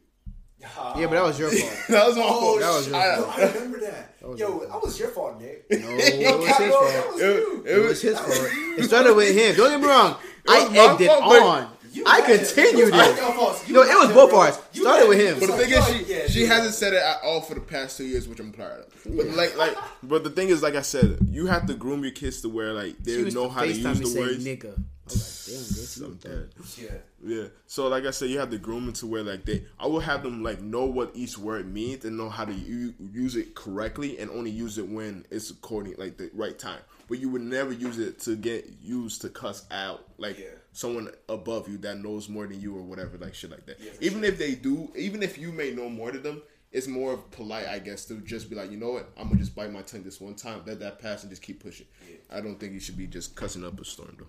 Yeah, 0.59 1.05
but 1.05 1.11
that 1.11 1.23
was 1.23 1.39
your 1.39 1.49
fault. 1.51 1.87
that 1.89 2.07
was 2.07 2.15
my 2.17 2.23
Oh, 2.25 2.39
fault. 2.39 2.59
that 2.59 2.69
was 2.75 2.87
your 2.87 2.95
I- 2.95 3.15
Yo, 3.17 3.25
I 3.29 3.53
remember 3.53 3.79
that. 3.81 4.13
was 4.21 4.39
Yo, 4.39 4.59
that 4.59 4.81
was 4.81 4.99
your 4.99 5.09
fault, 5.09 5.39
Nick. 5.41 5.65
No, 5.69 5.77
it 5.79 6.39
was 6.39 6.57
his 6.57 6.73
fault. 6.73 6.89
It, 7.19 7.21
you. 7.21 7.63
it 7.67 7.77
was 7.77 7.87
was 7.89 8.01
his 8.01 8.19
fault. 8.19 8.49
It 8.79 8.83
started 8.85 9.13
with 9.15 9.35
him. 9.35 9.55
Don't 9.55 9.69
get 9.71 9.81
me 9.81 9.87
wrong. 9.87 10.15
I 10.49 10.63
was 10.67 10.77
egged 10.77 11.01
it 11.01 11.09
on. 11.09 11.69
You 11.97 12.03
I 12.05 12.21
had 12.21 12.29
it. 12.29 12.47
continued 12.55 12.89
It 12.89 12.93
it. 12.95 13.17
your 13.17 13.33
fault. 13.33 13.63
You 13.67 13.73
No, 13.73 13.81
it 13.83 13.97
was 14.07 14.13
both 14.13 14.29
bro. 14.29 14.39
ours. 14.41 14.59
Started 14.73 15.09
with 15.09 15.19
him. 15.19 15.39
But 15.39 15.47
the 15.47 15.57
thing 15.65 15.71
is, 15.71 15.85
she, 16.07 16.13
yeah, 16.13 16.27
she 16.27 16.39
dude. 16.41 16.49
hasn't 16.49 16.73
said 16.75 16.93
it 16.93 17.01
at 17.01 17.17
all 17.23 17.41
for 17.41 17.55
the 17.55 17.61
past 17.61 17.97
two 17.97 18.05
years, 18.05 18.27
which 18.27 18.39
I'm 18.39 18.51
proud 18.51 18.79
of. 18.79 18.93
But 19.05 19.27
like, 19.29 19.57
like, 19.57 19.75
but 20.03 20.23
the 20.23 20.29
thing 20.29 20.49
is, 20.49 20.61
like 20.61 20.75
I 20.75 20.81
said, 20.81 21.17
you 21.29 21.47
have 21.47 21.65
to 21.67 21.73
groom 21.73 22.03
your 22.03 22.11
kids 22.11 22.41
to 22.41 22.49
where 22.49 22.73
like 22.73 22.97
they 23.03 23.29
know 23.31 23.49
how 23.49 23.61
to 23.61 23.67
use 23.71 23.99
me 23.99 24.13
the 24.13 24.19
words. 24.19 24.45
nigga. 24.45 24.73
I 25.09 25.09
was 25.09 25.47
like, 25.47 25.55
damn, 25.55 25.63
bitch, 25.63 25.99
you 25.99 26.05
I'm 26.05 26.11
a 26.11 26.15
dead. 26.15 26.49
Yeah. 26.77 27.35
Yeah. 27.43 27.47
So 27.65 27.87
like 27.87 28.05
I 28.05 28.11
said, 28.11 28.29
you 28.29 28.39
have 28.39 28.49
to 28.51 28.57
groom 28.57 28.85
them 28.85 28.93
to 28.95 29.07
where 29.07 29.23
like 29.23 29.45
they, 29.45 29.63
I 29.79 29.87
will 29.87 30.01
have 30.01 30.21
them 30.23 30.43
like 30.43 30.61
know 30.61 30.83
what 30.85 31.11
each 31.15 31.37
word 31.37 31.71
means 31.73 32.03
and 32.05 32.17
know 32.17 32.29
how 32.29 32.43
to 32.45 32.53
u- 32.53 32.93
use 33.13 33.35
it 33.37 33.55
correctly 33.55 34.19
and 34.19 34.29
only 34.31 34.51
use 34.51 34.77
it 34.77 34.87
when 34.87 35.25
it's 35.31 35.49
according 35.49 35.95
like 35.97 36.17
the 36.17 36.29
right 36.33 36.57
time. 36.59 36.79
But 37.09 37.19
you 37.19 37.29
would 37.29 37.41
never 37.41 37.71
use 37.71 37.97
it 37.99 38.19
to 38.21 38.35
get 38.35 38.69
used 38.83 39.21
to 39.21 39.29
cuss 39.29 39.65
out 39.71 40.03
like 40.17 40.37
Yeah. 40.37 40.47
Someone 40.77 41.09
above 41.27 41.67
you 41.67 41.77
that 41.79 41.97
knows 41.97 42.29
more 42.29 42.45
than 42.45 42.61
you 42.61 42.75
or 42.75 42.83
whatever 42.83 43.17
like 43.17 43.33
shit 43.33 43.49
like 43.49 43.65
that. 43.65 43.79
Yeah, 43.79 43.91
for 43.93 44.03
even 44.03 44.23
if 44.23 44.37
they 44.37 44.53
do, 44.53 44.91
even 44.95 45.23
if 45.23 45.37
you 45.37 45.51
may 45.51 45.71
know 45.71 45.89
more 45.89 46.11
to 46.11 46.19
them. 46.19 46.41
It's 46.69 46.85
more 46.85 47.13
of 47.13 47.31
polite, 47.31 47.65
I 47.65 47.79
guess, 47.79 48.03
to 48.05 48.15
just 48.15 48.49
be 48.49 48.55
like, 48.55 48.69
you 48.69 48.77
know 48.77 48.89
what, 48.89 49.09
I'm 49.17 49.29
gonna 49.29 49.39
just 49.39 49.55
bite 49.55 49.71
my 49.71 49.81
tongue 49.83 50.03
this 50.03 50.19
one 50.19 50.35
time, 50.35 50.63
let 50.65 50.81
that 50.81 50.99
pass, 50.99 51.23
and 51.23 51.29
just 51.29 51.41
keep 51.41 51.63
pushing. 51.63 51.87
I 52.29 52.41
don't 52.41 52.59
think 52.59 52.73
you 52.73 52.81
should 52.81 52.97
be 52.97 53.07
just 53.07 53.37
cussing 53.37 53.63
up 53.63 53.79
a 53.79 53.85
storm, 53.85 54.17
though. 54.19 54.25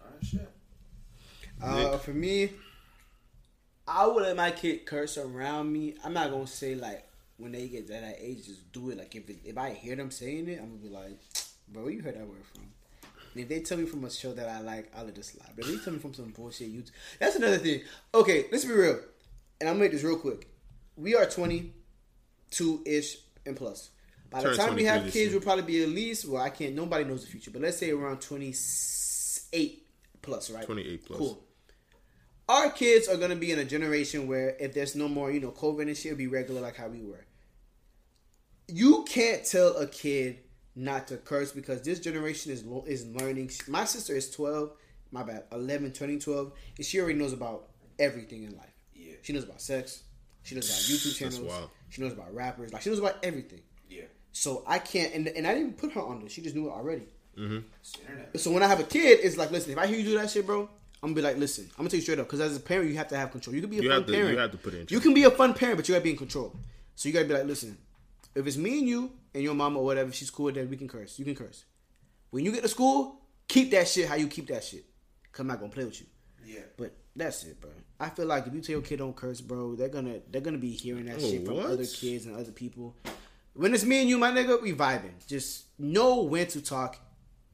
All 0.00 0.10
right, 0.10 0.24
shit. 0.24 0.50
Uh, 1.62 1.98
for 1.98 2.14
me, 2.14 2.50
I 3.86 4.06
would 4.06 4.22
let 4.22 4.34
my 4.34 4.50
kid 4.50 4.86
curse 4.86 5.18
around 5.18 5.70
me. 5.70 5.94
I'm 6.02 6.14
not 6.14 6.30
gonna 6.30 6.46
say 6.46 6.74
like 6.74 7.06
when 7.36 7.52
they 7.52 7.68
get 7.68 7.86
to 7.88 7.92
that 7.92 8.16
age, 8.18 8.46
just 8.46 8.72
do 8.72 8.88
it. 8.90 8.98
Like 8.98 9.14
if 9.14 9.28
it, 9.28 9.40
if 9.44 9.58
I 9.58 9.70
hear 9.70 9.94
them 9.94 10.10
saying 10.10 10.48
it, 10.48 10.58
I'm 10.60 10.70
gonna 10.70 10.82
be 10.82 10.88
like, 10.88 11.18
bro, 11.68 11.82
where 11.84 11.92
you 11.92 12.02
heard 12.02 12.16
that 12.16 12.26
word 12.26 12.44
from? 12.52 12.62
If 13.34 13.48
they 13.48 13.60
tell 13.60 13.78
me 13.78 13.86
from 13.86 14.04
a 14.04 14.10
show 14.10 14.32
that 14.32 14.48
I 14.48 14.60
like, 14.60 14.92
I'll 14.96 15.04
let 15.04 15.18
it 15.18 15.24
slide. 15.24 15.50
But 15.56 15.66
if 15.66 15.72
they 15.72 15.84
tell 15.84 15.92
me 15.92 15.98
from 15.98 16.14
some 16.14 16.30
bullshit, 16.30 16.72
YouTube, 16.72 16.90
that's 17.18 17.36
another 17.36 17.58
thing. 17.58 17.82
Okay, 18.14 18.46
let's 18.52 18.64
be 18.64 18.72
real, 18.72 19.00
and 19.60 19.68
I'm 19.68 19.76
gonna 19.76 19.80
make 19.80 19.92
this 19.92 20.02
real 20.02 20.18
quick. 20.18 20.48
We 20.96 21.14
are 21.14 21.26
22 21.26 22.82
ish 22.86 23.18
and 23.46 23.56
plus. 23.56 23.90
By 24.30 24.42
the 24.42 24.48
Turn 24.48 24.56
time 24.56 24.74
we 24.74 24.84
have 24.84 25.02
kids, 25.04 25.16
year. 25.16 25.30
we'll 25.30 25.40
probably 25.40 25.64
be 25.64 25.82
at 25.82 25.88
least. 25.88 26.26
Well, 26.26 26.42
I 26.42 26.50
can't. 26.50 26.74
Nobody 26.74 27.04
knows 27.04 27.24
the 27.24 27.30
future, 27.30 27.50
but 27.50 27.62
let's 27.62 27.76
say 27.76 27.90
around 27.90 28.20
28 28.20 29.82
plus, 30.22 30.50
right? 30.50 30.64
28 30.64 31.04
plus. 31.04 31.18
Cool 31.18 31.44
our 32.48 32.70
kids 32.70 33.08
are 33.08 33.16
gonna 33.16 33.36
be 33.36 33.52
in 33.52 33.58
a 33.58 33.64
generation 33.64 34.26
where 34.26 34.56
if 34.60 34.74
there's 34.74 34.94
no 34.94 35.08
more, 35.08 35.30
you 35.30 35.40
know, 35.40 35.50
COVID 35.50 35.82
and 35.82 35.96
shit, 35.96 36.12
it'll 36.12 36.18
be 36.18 36.26
regular 36.26 36.60
like 36.60 36.76
how 36.76 36.88
we 36.88 37.02
were. 37.02 37.24
You 38.68 39.04
can't 39.08 39.44
tell 39.44 39.76
a 39.76 39.86
kid 39.86 40.38
not 40.76 41.08
to 41.08 41.16
curse 41.16 41.52
because 41.52 41.82
this 41.82 42.00
generation 42.00 42.52
is 42.52 42.64
is 42.86 43.06
learning. 43.06 43.50
My 43.68 43.84
sister 43.84 44.14
is 44.14 44.30
twelve, 44.30 44.72
my 45.10 45.22
bad, 45.22 45.44
eleven, 45.52 45.92
turning 45.92 46.18
twelve, 46.18 46.52
and 46.76 46.84
she 46.86 46.98
already 47.00 47.18
knows 47.18 47.32
about 47.32 47.68
everything 47.98 48.42
in 48.44 48.56
life. 48.56 48.72
Yeah. 48.94 49.14
She 49.22 49.32
knows 49.32 49.44
about 49.44 49.60
sex. 49.60 50.02
She 50.42 50.54
knows 50.54 50.68
about 50.68 50.80
YouTube 50.80 51.18
That's 51.20 51.36
channels. 51.36 51.40
wild. 51.52 51.70
She 51.90 52.02
knows 52.02 52.12
about 52.12 52.34
rappers. 52.34 52.72
Like 52.72 52.82
she 52.82 52.90
knows 52.90 52.98
about 52.98 53.16
everything. 53.22 53.60
Yeah. 53.88 54.02
So 54.32 54.64
I 54.66 54.78
can't, 54.80 55.14
and, 55.14 55.28
and 55.28 55.46
I 55.46 55.54
didn't 55.54 55.68
even 55.68 55.78
put 55.78 55.92
her 55.92 56.00
on 56.02 56.20
this. 56.22 56.32
She 56.32 56.42
just 56.42 56.56
knew 56.56 56.66
it 56.68 56.72
already. 56.72 57.06
Mm-hmm. 57.38 57.58
It's 57.80 57.92
the 57.92 58.00
internet. 58.02 58.40
So 58.40 58.50
when 58.50 58.62
I 58.62 58.66
have 58.66 58.80
a 58.80 58.84
kid, 58.84 59.20
it's 59.22 59.36
like, 59.36 59.50
listen, 59.52 59.72
if 59.72 59.78
I 59.78 59.86
hear 59.86 59.96
you 59.98 60.04
do 60.04 60.14
that 60.18 60.30
shit, 60.30 60.44
bro, 60.44 60.62
I'm 60.62 60.68
gonna 61.10 61.14
be 61.14 61.22
like, 61.22 61.36
listen, 61.36 61.64
I'm 61.72 61.78
gonna 61.78 61.90
tell 61.90 61.96
you 61.98 62.02
straight 62.02 62.18
up, 62.18 62.26
because 62.26 62.40
as 62.40 62.56
a 62.56 62.60
parent, 62.60 62.90
you 62.90 62.96
have 62.96 63.08
to 63.08 63.16
have 63.16 63.30
control. 63.30 63.54
You 63.54 63.60
can 63.60 63.70
be 63.70 63.78
a 63.78 63.82
You 63.82 63.88
fun 63.90 63.98
have 64.00 64.06
to- 64.06 64.12
parent. 64.12 64.30
you 64.32 64.38
have 64.38 64.50
to 64.50 64.56
put 64.58 64.74
it 64.74 64.80
in 64.80 64.86
You 64.90 65.00
can 65.00 65.14
be 65.14 65.22
a 65.24 65.30
fun 65.30 65.54
parent, 65.54 65.76
but 65.78 65.88
you 65.88 65.94
gotta 65.94 66.02
be 66.04 66.10
in 66.10 66.16
control. 66.16 66.54
So 66.96 67.08
you 67.08 67.12
gotta 67.12 67.26
be 67.26 67.34
like, 67.34 67.44
listen, 67.44 67.76
if 68.34 68.46
it's 68.46 68.56
me 68.56 68.78
and 68.80 68.88
you 68.88 69.12
and 69.34 69.42
your 69.42 69.54
mama 69.54 69.78
or 69.78 69.84
whatever, 69.84 70.12
she's 70.12 70.30
cool 70.30 70.46
with 70.46 70.54
that, 70.56 70.68
we 70.68 70.76
can 70.76 70.88
curse. 70.88 71.18
You 71.18 71.24
can 71.24 71.34
curse. 71.34 71.64
When 72.30 72.44
you 72.44 72.52
get 72.52 72.62
to 72.62 72.68
school, 72.68 73.20
keep 73.48 73.70
that 73.72 73.86
shit 73.88 74.08
how 74.08 74.16
you 74.16 74.26
keep 74.28 74.48
that 74.48 74.64
shit. 74.64 74.84
Cause 75.32 75.40
I'm 75.40 75.46
not 75.48 75.60
gonna 75.60 75.72
play 75.72 75.84
with 75.84 76.00
you. 76.00 76.06
Yeah. 76.46 76.60
But 76.76 76.94
that's 77.16 77.44
it, 77.44 77.60
bro. 77.60 77.70
I 78.00 78.08
feel 78.10 78.26
like 78.26 78.46
if 78.46 78.54
you 78.54 78.60
tell 78.60 78.74
your 78.74 78.82
kid 78.82 78.98
don't 78.98 79.14
curse, 79.16 79.40
bro, 79.40 79.74
they're 79.76 79.88
gonna 79.88 80.20
they're 80.30 80.40
gonna 80.40 80.58
be 80.58 80.70
hearing 80.70 81.06
that 81.06 81.16
Oh, 81.16 81.20
shit 81.30 81.44
from 81.46 81.56
what? 81.56 81.66
other 81.66 81.84
kids 81.86 82.26
and 82.26 82.36
other 82.36 82.52
people. 82.52 82.96
When 83.54 83.72
it's 83.72 83.84
me 83.84 84.00
and 84.00 84.08
you, 84.08 84.18
my 84.18 84.30
nigga, 84.32 84.60
we 84.60 84.72
vibing. 84.72 85.24
Just 85.28 85.66
know 85.78 86.22
when 86.22 86.46
to 86.48 86.60
talk 86.60 86.96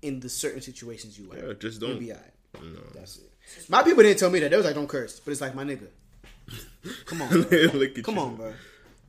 in 0.00 0.18
the 0.20 0.30
certain 0.30 0.62
situations 0.62 1.18
you 1.18 1.30
are. 1.32 1.36
Yeah, 1.48 1.52
just 1.58 1.80
You'll 1.80 1.90
don't. 1.90 2.00
be 2.00 2.10
alright. 2.12 2.32
No. 2.54 2.80
That's 2.94 3.18
it. 3.18 3.30
My 3.68 3.82
people 3.82 4.02
didn't 4.02 4.18
tell 4.18 4.30
me 4.30 4.38
that. 4.40 4.50
They 4.50 4.56
was 4.56 4.64
like, 4.64 4.74
don't 4.74 4.88
curse. 4.88 5.20
But 5.20 5.32
it's 5.32 5.40
like, 5.42 5.54
my 5.54 5.64
nigga. 5.64 5.88
Come 7.04 7.20
on. 7.22 7.28
Bro. 7.28 7.58
Look 7.74 7.98
at 7.98 8.04
Come 8.04 8.14
you. 8.16 8.20
on, 8.22 8.36
bro. 8.36 8.52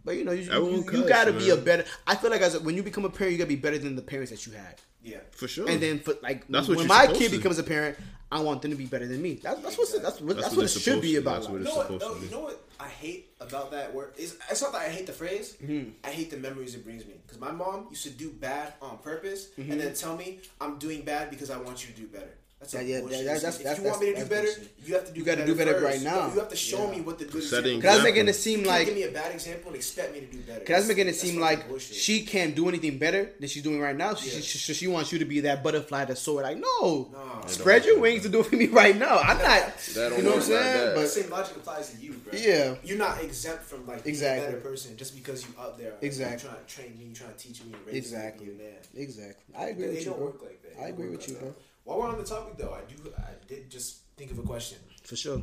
But 0.03 0.17
you 0.17 0.23
know, 0.25 0.31
you, 0.31 0.49
Everyone 0.51 0.83
you, 0.83 1.01
you 1.01 1.07
gotta 1.07 1.33
be 1.33 1.49
a 1.51 1.57
better. 1.57 1.85
I 2.07 2.15
feel 2.15 2.31
like 2.31 2.41
as 2.41 2.55
a, 2.55 2.59
when 2.59 2.75
you 2.75 2.83
become 2.83 3.05
a 3.05 3.09
parent, 3.09 3.33
you 3.33 3.37
gotta 3.37 3.47
be 3.49 3.55
better 3.55 3.77
than 3.77 3.95
the 3.95 4.01
parents 4.01 4.31
that 4.31 4.45
you 4.45 4.53
had. 4.53 4.75
Yeah. 5.03 5.17
For 5.31 5.47
sure. 5.47 5.67
And 5.69 5.81
then 5.81 5.99
for 5.99 6.15
like 6.21 6.47
That's 6.47 6.67
when 6.67 6.77
you're 6.79 6.87
my 6.87 7.07
kid 7.07 7.31
to. 7.31 7.37
becomes 7.37 7.57
a 7.59 7.63
parent, 7.63 7.97
I 8.31 8.39
want 8.39 8.61
them 8.61 8.71
to 8.71 8.77
be 8.77 8.85
better 8.85 9.07
than 9.07 9.21
me. 9.21 9.35
That's 9.41 9.59
that's 9.61 9.77
what's 9.77 9.97
that's 9.99 10.21
what, 10.21 10.35
that's, 10.35 10.41
That's 10.47 10.55
what, 10.55 10.63
what 10.63 10.75
it 10.75 10.79
should 10.79 11.01
be 11.01 11.15
about. 11.17 11.35
that's 11.41 11.49
what 11.49 11.61
life. 11.61 11.67
You 11.69 11.73
know 11.73 11.75
what? 11.75 11.85
supposed 11.87 12.01
No, 12.01 12.13
to 12.13 12.19
be. 12.19 12.25
you 12.27 12.31
know 12.31 12.39
what 12.41 12.63
I 12.79 12.87
hate 12.87 13.29
about 13.39 13.71
that 13.71 13.93
word 13.93 14.13
is 14.17 14.37
it's 14.49 14.61
not 14.61 14.71
that 14.73 14.81
I 14.81 14.89
hate 14.89 15.05
the 15.07 15.13
phrase. 15.13 15.57
Mm-hmm. 15.61 15.89
I 16.03 16.09
hate 16.09 16.29
the 16.31 16.37
memories 16.37 16.75
it 16.75 16.83
brings 16.83 17.05
me. 17.05 17.13
Because 17.25 17.39
my 17.39 17.51
mom 17.51 17.87
used 17.89 18.03
to 18.03 18.09
do 18.11 18.29
bad 18.31 18.73
on 18.81 18.97
purpose 18.99 19.47
Mm-hmm. 19.57 19.71
and 19.71 19.81
then 19.81 19.93
tell 19.93 20.15
me 20.17 20.39
I'm 20.59 20.77
doing 20.77 21.01
bad 21.03 21.29
because 21.29 21.49
I 21.51 21.57
want 21.57 21.87
you 21.87 21.93
to 21.93 21.99
do 22.01 22.07
better. 22.07 22.31
That's 22.61 22.75
a 22.75 22.77
Yeah, 22.77 22.83
yeah, 22.95 22.99
bullshit. 23.01 23.17
that- 23.25 23.25
that's- 23.41 23.57
if 23.57 23.63
that's- 23.63 23.77
you 23.83 23.89
want 23.89 24.01
me 24.01 24.13
to 24.13 24.19
do 24.19 24.25
better, 24.25 24.45
bullshit. 24.45 24.67
you 24.85 24.93
have 24.93 25.05
to 25.07 25.11
do. 25.13 25.19
You 25.19 25.25
gotta 25.25 25.45
do 25.47 25.55
better 25.55 25.73
first. 25.73 25.83
right 25.83 26.01
now. 26.03 26.31
You 26.31 26.39
have 26.41 26.49
to 26.49 26.55
show 26.55 26.85
Yeah. 26.85 26.91
me 26.95 27.01
what 27.01 27.17
the 27.17 27.25
good 27.25 27.41
Setting 27.43 27.77
example. 27.77 27.81
Cause 27.81 27.91
I 27.91 27.95
was 27.95 28.03
making 28.03 28.27
it 28.27 28.33
seem 28.35 28.59
You 28.61 28.65
like 28.67 28.85
give 28.85 28.95
me 28.95 29.03
a 29.03 29.11
bad 29.11 29.31
example 29.33 29.67
and 29.69 29.75
expect 29.77 30.13
me 30.13 30.19
to 30.19 30.25
do 30.27 30.37
better. 30.43 30.59
Cause 30.59 30.67
that's 30.67 30.87
making 30.87 31.07
it 31.07 31.15
seem 31.15 31.39
like 31.39 31.67
bullshit. 31.67 31.95
she 31.97 32.23
can't 32.23 32.53
do 32.53 32.69
anything 32.69 32.99
better 32.99 33.31
than 33.39 33.49
she's 33.49 33.63
doing 33.63 33.79
right 33.81 33.95
now. 33.97 34.13
She, 34.13 34.29
Yeah. 34.29 34.41
she, 34.41 34.57
she, 34.59 34.73
she 34.75 34.87
wants 34.87 35.11
you 35.11 35.17
to 35.17 35.25
be 35.25 35.39
that 35.39 35.63
butterfly 35.63 36.05
that 36.05 36.19
soar. 36.19 36.43
Like, 36.43 36.57
no, 36.57 37.09
No. 37.11 37.41
spread 37.47 37.83
your 37.83 37.97
wings 37.99 38.21
to 38.23 38.29
do 38.29 38.41
it 38.41 38.45
for 38.45 38.55
me 38.55 38.67
right 38.67 38.95
now. 38.95 39.17
I'm 39.17 39.39
not. 39.39 39.43
That 39.43 39.73
You 39.87 39.93
don't 39.95 40.09
know 40.11 40.13
what 40.13 40.17
I'm 40.17 40.23
work 40.25 40.35
like 40.35 40.43
saying? 40.45 40.95
But 40.95 41.07
same 41.09 41.29
logic 41.31 41.55
applies 41.57 41.89
to 41.89 41.97
you, 41.97 42.13
bro. 42.13 42.37
Yeah. 42.39 42.75
You're 42.83 42.99
not 42.99 43.23
exempt 43.23 43.63
from 43.63 43.87
like 43.87 44.03
being 44.03 44.13
Exactly. 44.13 44.45
a 44.45 44.49
better 44.51 44.61
person 44.61 44.95
just 44.97 45.15
because 45.15 45.41
you 45.41 45.49
up 45.59 45.79
there. 45.79 45.93
Exactly. 46.01 46.43
You're 46.43 46.51
trying 46.53 46.65
to 46.65 46.71
train 46.75 46.97
me, 46.99 47.05
you're 47.05 47.15
trying 47.15 47.33
to 47.33 47.37
teach 47.39 47.63
me, 47.63 47.73
and 47.73 47.87
raise 47.87 47.95
exactly, 47.95 48.45
me 48.45 48.51
to 48.53 48.57
man. 48.59 48.73
exactly. 48.95 49.55
I 49.57 49.69
agree 49.69 49.87
with 49.87 49.97
you, 49.97 50.05
don't 50.05 50.17
bro. 50.17 50.25
work 50.27 50.41
like 50.43 50.61
that. 50.61 50.79
I 50.79 50.87
agree 50.89 51.09
with 51.09 51.27
you, 51.27 51.33
bro. 51.35 51.55
That. 51.85 51.89
While 51.89 51.99
we're 51.99 52.07
on 52.09 52.17
the 52.17 52.23
topic, 52.23 52.57
though, 52.57 52.73
I 52.73 52.81
do. 52.91 53.11
I 53.17 53.31
did 53.47 53.69
just 53.69 54.01
think 54.17 54.31
of 54.31 54.39
a 54.39 54.43
question. 54.43 54.77
For 55.03 55.15
sure. 55.15 55.41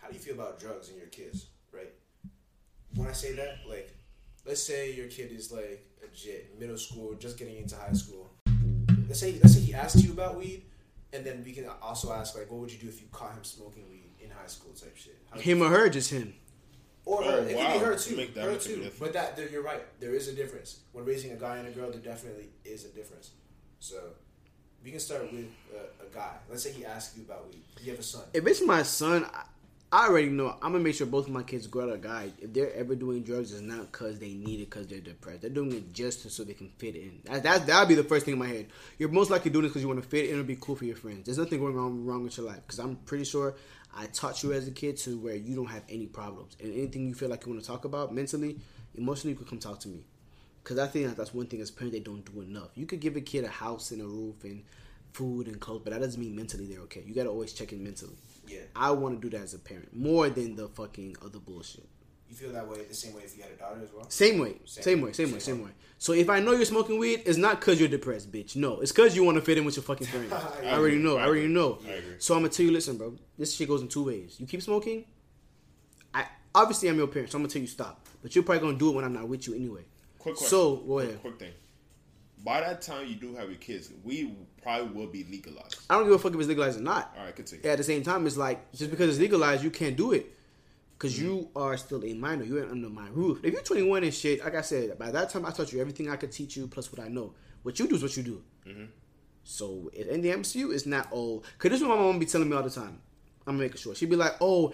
How 0.00 0.08
do 0.08 0.14
you 0.14 0.20
feel 0.20 0.34
about 0.34 0.58
drugs 0.60 0.88
and 0.88 0.98
your 0.98 1.06
kids? 1.08 1.46
Right. 1.72 1.92
When 2.94 3.06
I 3.08 3.12
say 3.12 3.32
that, 3.34 3.58
like, 3.68 3.90
let's 4.46 4.62
say 4.62 4.92
your 4.92 5.06
kid 5.06 5.30
is 5.32 5.52
like 5.52 5.86
a 6.02 6.08
jit, 6.14 6.58
middle 6.58 6.76
school, 6.78 7.14
just 7.14 7.38
getting 7.38 7.56
into 7.58 7.76
high 7.76 7.92
school. 7.92 8.30
Let's 9.08 9.20
say 9.20 9.32
let's 9.42 9.54
say 9.54 9.60
he 9.60 9.74
asked 9.74 10.02
you 10.02 10.12
about 10.12 10.36
weed, 10.38 10.64
and 11.12 11.24
then 11.24 11.42
we 11.44 11.52
can 11.52 11.66
also 11.82 12.12
ask 12.12 12.36
like, 12.36 12.50
what 12.50 12.60
would 12.60 12.72
you 12.72 12.78
do 12.78 12.88
if 12.88 13.00
you 13.00 13.08
caught 13.12 13.32
him 13.34 13.44
smoking 13.44 13.88
weed 13.90 14.10
in 14.20 14.30
high 14.30 14.46
school 14.46 14.72
type 14.72 14.96
shit? 14.96 15.18
How 15.30 15.38
Him 15.40 15.62
or 15.62 15.68
her, 15.68 15.88
just 15.88 16.10
him. 16.10 16.34
Or 17.04 17.22
Oh, 17.24 17.30
her. 17.30 17.38
It 17.48 17.56
wow. 17.56 17.72
could 17.72 17.78
be 17.80 17.84
her 17.86 17.96
too. 17.96 18.16
Make 18.16 18.34
that 18.34 18.44
her 18.44 18.52
much 18.52 18.66
of 18.66 18.72
a 18.72 18.74
too. 18.74 18.82
difference. 18.82 18.98
But 19.00 19.12
that 19.14 19.50
you're 19.50 19.62
right. 19.62 19.82
There 20.00 20.14
is 20.14 20.28
a 20.28 20.32
difference 20.34 20.80
when 20.92 21.04
raising 21.04 21.32
a 21.32 21.36
guy 21.36 21.56
and 21.58 21.66
a 21.68 21.70
girl. 21.70 21.90
There 21.90 22.00
definitely 22.00 22.50
is 22.64 22.84
a 22.84 22.88
difference. 22.88 23.30
So 23.80 23.96
we 24.84 24.90
can 24.90 25.00
start 25.00 25.22
with 25.22 25.46
a, 25.74 26.04
a 26.04 26.14
guy. 26.14 26.32
Let's 26.48 26.62
say 26.62 26.72
he 26.72 26.84
asks 26.84 27.16
you 27.16 27.24
about 27.24 27.48
weed. 27.48 27.62
You 27.82 27.92
have 27.92 28.00
a 28.00 28.02
son. 28.02 28.22
If 28.32 28.46
it's 28.46 28.64
my 28.64 28.82
son, 28.82 29.26
I, 29.32 29.42
I 29.92 30.06
already 30.06 30.28
know. 30.28 30.56
I'm 30.62 30.72
gonna 30.72 30.84
make 30.84 30.94
sure 30.94 31.06
both 31.06 31.26
of 31.26 31.32
my 31.32 31.42
kids 31.42 31.66
grow 31.66 31.88
out 31.88 31.94
a 31.94 31.98
guy. 31.98 32.30
If 32.40 32.52
they're 32.52 32.72
ever 32.74 32.94
doing 32.94 33.22
drugs, 33.22 33.52
it's 33.52 33.60
not 33.60 33.90
because 33.90 34.18
they 34.18 34.34
need 34.34 34.60
it 34.60 34.70
because 34.70 34.86
they're 34.86 35.00
depressed. 35.00 35.42
They're 35.42 35.50
doing 35.50 35.72
it 35.72 35.92
just 35.92 36.30
so 36.30 36.44
they 36.44 36.54
can 36.54 36.68
fit 36.78 36.94
in. 36.94 37.20
That 37.24 37.42
that 37.42 37.66
that'd 37.66 37.88
be 37.88 37.96
the 37.96 38.04
first 38.04 38.24
thing 38.24 38.34
in 38.34 38.38
my 38.38 38.46
head. 38.46 38.66
You're 38.98 39.08
most 39.08 39.30
likely 39.30 39.50
doing 39.50 39.64
this 39.64 39.70
because 39.72 39.82
you 39.82 39.88
want 39.88 40.02
to 40.02 40.08
fit 40.08 40.30
in 40.30 40.36
and 40.36 40.46
be 40.46 40.56
cool 40.60 40.76
for 40.76 40.84
your 40.84 40.96
friends. 40.96 41.24
There's 41.26 41.38
nothing 41.38 41.58
going 41.58 41.76
on 41.76 42.06
wrong 42.06 42.22
with 42.22 42.36
your 42.36 42.46
life 42.46 42.60
because 42.66 42.78
I'm 42.78 42.96
pretty 42.96 43.24
sure 43.24 43.56
I 43.96 44.06
taught 44.06 44.42
you 44.42 44.52
as 44.52 44.68
a 44.68 44.70
kid 44.70 44.96
to 44.98 45.18
where 45.18 45.34
you 45.34 45.56
don't 45.56 45.66
have 45.66 45.82
any 45.88 46.06
problems 46.06 46.56
and 46.60 46.72
anything 46.72 47.08
you 47.08 47.14
feel 47.14 47.28
like 47.28 47.44
you 47.44 47.52
want 47.52 47.62
to 47.62 47.68
talk 47.68 47.84
about 47.84 48.14
mentally, 48.14 48.58
emotionally, 48.94 49.32
you 49.32 49.38
could 49.38 49.48
come 49.48 49.58
talk 49.58 49.80
to 49.80 49.88
me. 49.88 50.04
Because 50.62 50.78
I 50.78 50.86
think 50.86 51.06
that 51.06 51.16
that's 51.16 51.32
one 51.34 51.46
thing 51.46 51.60
as 51.60 51.70
parents 51.70 51.96
they 51.96 52.02
don't 52.02 52.24
do 52.24 52.42
enough. 52.42 52.68
You 52.74 52.86
could 52.86 53.00
give 53.00 53.16
a 53.16 53.20
kid 53.20 53.44
a 53.44 53.48
house 53.48 53.90
and 53.90 54.02
a 54.02 54.06
roof 54.06 54.44
and 54.44 54.62
food 55.12 55.46
and 55.48 55.58
clothes, 55.60 55.80
but 55.84 55.92
that 55.92 56.00
doesn't 56.00 56.20
mean 56.20 56.36
mentally 56.36 56.66
they're 56.66 56.80
okay. 56.82 57.02
You 57.06 57.14
gotta 57.14 57.30
always 57.30 57.52
check 57.52 57.72
in 57.72 57.82
mentally. 57.82 58.16
Yeah. 58.46 58.60
I 58.76 58.90
want 58.90 59.20
to 59.20 59.28
do 59.28 59.36
that 59.36 59.42
as 59.42 59.54
a 59.54 59.58
parent 59.58 59.94
more 59.96 60.28
than 60.28 60.56
the 60.56 60.68
fucking 60.68 61.16
other 61.24 61.38
bullshit. 61.38 61.88
You 62.28 62.36
feel 62.36 62.52
that 62.52 62.68
way 62.68 62.84
the 62.84 62.94
same 62.94 63.14
way 63.14 63.22
if 63.22 63.36
you 63.36 63.42
had 63.42 63.50
a 63.52 63.56
daughter 63.56 63.80
as 63.82 63.92
well? 63.92 64.08
Same 64.08 64.38
way, 64.38 64.54
Same. 64.64 64.84
same, 64.84 65.00
way, 65.02 65.12
same, 65.12 65.26
way, 65.32 65.38
Same 65.40 65.56
same 65.56 65.64
way. 65.64 65.70
So 65.98 66.12
if 66.12 66.30
I 66.30 66.38
know 66.38 66.52
you're 66.52 66.64
smoking 66.64 66.98
weed, 66.98 67.22
it's 67.26 67.36
not 67.36 67.58
because 67.58 67.80
you're 67.80 67.88
depressed, 67.88 68.30
bitch. 68.30 68.54
No, 68.54 68.80
it's 68.80 68.92
because 68.92 69.16
you 69.16 69.24
want 69.24 69.36
to 69.36 69.42
fit 69.42 69.58
in 69.58 69.64
with 69.64 69.76
your 69.76 69.82
fucking 69.82 70.06
friends. 70.06 70.32
I 70.64 70.74
already 70.74 70.96
know. 70.98 71.16
I 71.16 71.24
already 71.24 71.48
know. 71.48 71.78
I. 71.84 72.00
So 72.18 72.34
I'm 72.34 72.40
gonna 72.42 72.50
tell 72.50 72.64
you, 72.66 72.72
listen, 72.72 72.96
bro. 72.96 73.16
This 73.36 73.54
shit 73.54 73.66
goes 73.68 73.82
in 73.82 73.88
two 73.88 74.04
ways. 74.04 74.36
You 74.38 74.46
keep 74.46 74.62
smoking. 74.62 75.04
I 76.14 76.26
obviously 76.54 76.88
I'm 76.88 76.96
your 76.96 77.08
parent, 77.08 77.32
so 77.32 77.36
I'm 77.36 77.42
gonna 77.42 77.52
tell 77.52 77.62
you 77.62 77.68
stop. 77.68 78.06
But 78.22 78.34
you're 78.34 78.44
probably 78.44 78.60
gonna 78.60 78.78
do 78.78 78.90
it 78.90 78.94
when 78.94 79.04
I'm 79.04 79.12
not 79.12 79.28
with 79.28 79.48
you 79.48 79.54
anyway. 79.54 79.82
Quick 80.20 80.36
question. 80.36 80.48
So 80.48 80.76
go 80.76 80.98
ahead. 80.98 81.20
Quick 81.20 81.38
thing. 81.38 81.52
By 82.44 82.60
that 82.60 82.80
time 82.80 83.06
you 83.06 83.16
do 83.16 83.34
have 83.34 83.48
your 83.48 83.58
kids, 83.58 83.90
we 84.04 84.34
probably 84.62 84.88
will 84.88 85.06
be 85.06 85.24
legalized. 85.24 85.76
I 85.88 85.94
don't 85.94 86.04
give 86.04 86.12
a 86.12 86.18
fuck 86.18 86.32
if 86.32 86.38
it's 86.38 86.48
legalized 86.48 86.78
or 86.78 86.82
not. 86.82 87.14
All 87.18 87.24
right, 87.24 87.34
continue. 87.34 87.68
At 87.68 87.78
the 87.78 87.84
same 87.84 88.02
time, 88.02 88.26
it's 88.26 88.36
like 88.36 88.72
just 88.72 88.90
because 88.90 89.10
it's 89.10 89.18
legalized, 89.18 89.64
you 89.64 89.70
can't 89.70 89.96
do 89.96 90.12
it 90.12 90.34
because 90.96 91.20
you 91.20 91.48
are 91.56 91.76
still 91.78 92.04
a 92.04 92.12
minor. 92.14 92.44
You 92.44 92.60
ain't 92.60 92.70
under 92.70 92.90
my 92.90 93.08
roof. 93.08 93.40
If 93.42 93.52
you're 93.52 93.62
21 93.62 94.04
and 94.04 94.14
shit, 94.14 94.44
like 94.44 94.54
I 94.54 94.60
said, 94.60 94.98
by 94.98 95.10
that 95.10 95.30
time 95.30 95.46
I 95.46 95.50
taught 95.50 95.72
you 95.72 95.80
everything 95.80 96.10
I 96.10 96.16
could 96.16 96.32
teach 96.32 96.56
you 96.56 96.66
plus 96.66 96.92
what 96.92 97.00
I 97.00 97.08
know. 97.08 97.34
What 97.62 97.78
you 97.78 97.88
do 97.88 97.94
is 97.94 98.02
what 98.02 98.16
you 98.16 98.22
do. 98.22 98.42
Mm-hmm. 98.66 98.84
So 99.44 99.90
in 99.94 100.08
in 100.08 100.20
the 100.20 100.30
MCU, 100.30 100.72
it's 100.74 100.86
not 100.86 101.08
oh, 101.12 101.42
cause 101.58 101.70
this 101.70 101.80
is 101.80 101.86
what 101.86 101.96
my 101.96 102.04
mom 102.04 102.18
be 102.18 102.26
telling 102.26 102.48
me 102.48 102.56
all 102.56 102.62
the 102.62 102.70
time. 102.70 103.00
I'm 103.46 103.58
making 103.58 103.78
sure 103.78 103.94
she'd 103.94 104.10
be 104.10 104.16
like, 104.16 104.34
oh, 104.40 104.72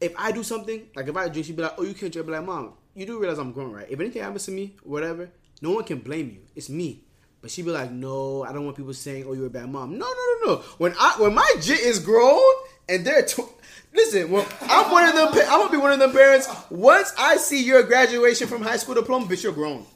if 0.00 0.14
I 0.16 0.30
do 0.30 0.42
something, 0.44 0.86
like 0.94 1.08
if 1.08 1.16
I 1.16 1.28
drink, 1.28 1.46
she'd 1.46 1.56
be 1.56 1.62
like, 1.62 1.74
oh, 1.78 1.82
you 1.82 1.94
can't 1.94 2.12
drink. 2.12 2.26
I'd 2.26 2.30
be 2.30 2.32
like, 2.32 2.46
mom, 2.46 2.74
you 2.98 3.06
do 3.06 3.18
realize 3.18 3.38
I'm 3.38 3.52
grown, 3.52 3.72
right? 3.72 3.86
If 3.88 4.00
anything 4.00 4.22
happens 4.22 4.44
to 4.46 4.50
me, 4.50 4.74
whatever, 4.82 5.30
no 5.62 5.70
one 5.70 5.84
can 5.84 5.98
blame 5.98 6.30
you. 6.30 6.40
It's 6.56 6.68
me. 6.68 7.04
But 7.40 7.52
she'd 7.52 7.64
be 7.64 7.70
like, 7.70 7.92
no, 7.92 8.42
I 8.42 8.52
don't 8.52 8.64
want 8.64 8.76
people 8.76 8.92
saying, 8.92 9.24
oh, 9.28 9.32
you're 9.32 9.46
a 9.46 9.50
bad 9.50 9.70
mom. 9.70 9.96
No, 9.96 10.06
no, 10.06 10.34
no, 10.44 10.54
no. 10.54 10.56
When 10.78 10.94
I 10.98 11.14
when 11.18 11.34
my 11.34 11.48
jit 11.60 11.78
is 11.78 12.00
grown 12.00 12.42
and 12.88 13.04
they're 13.04 13.22
tw- 13.22 13.48
listen, 13.94 14.30
well, 14.30 14.46
I'm 14.62 14.90
one 14.90 15.08
of 15.08 15.14
them. 15.14 15.28
I'm 15.28 15.60
gonna 15.60 15.70
be 15.70 15.76
one 15.76 15.92
of 15.92 16.00
them 16.00 16.10
parents. 16.10 16.48
Once 16.70 17.12
I 17.16 17.36
see 17.36 17.62
your 17.62 17.84
graduation 17.84 18.48
from 18.48 18.62
high 18.62 18.76
school 18.76 18.96
diploma, 18.96 19.26
bitch, 19.26 19.44
you're 19.44 19.52
grown. 19.52 19.86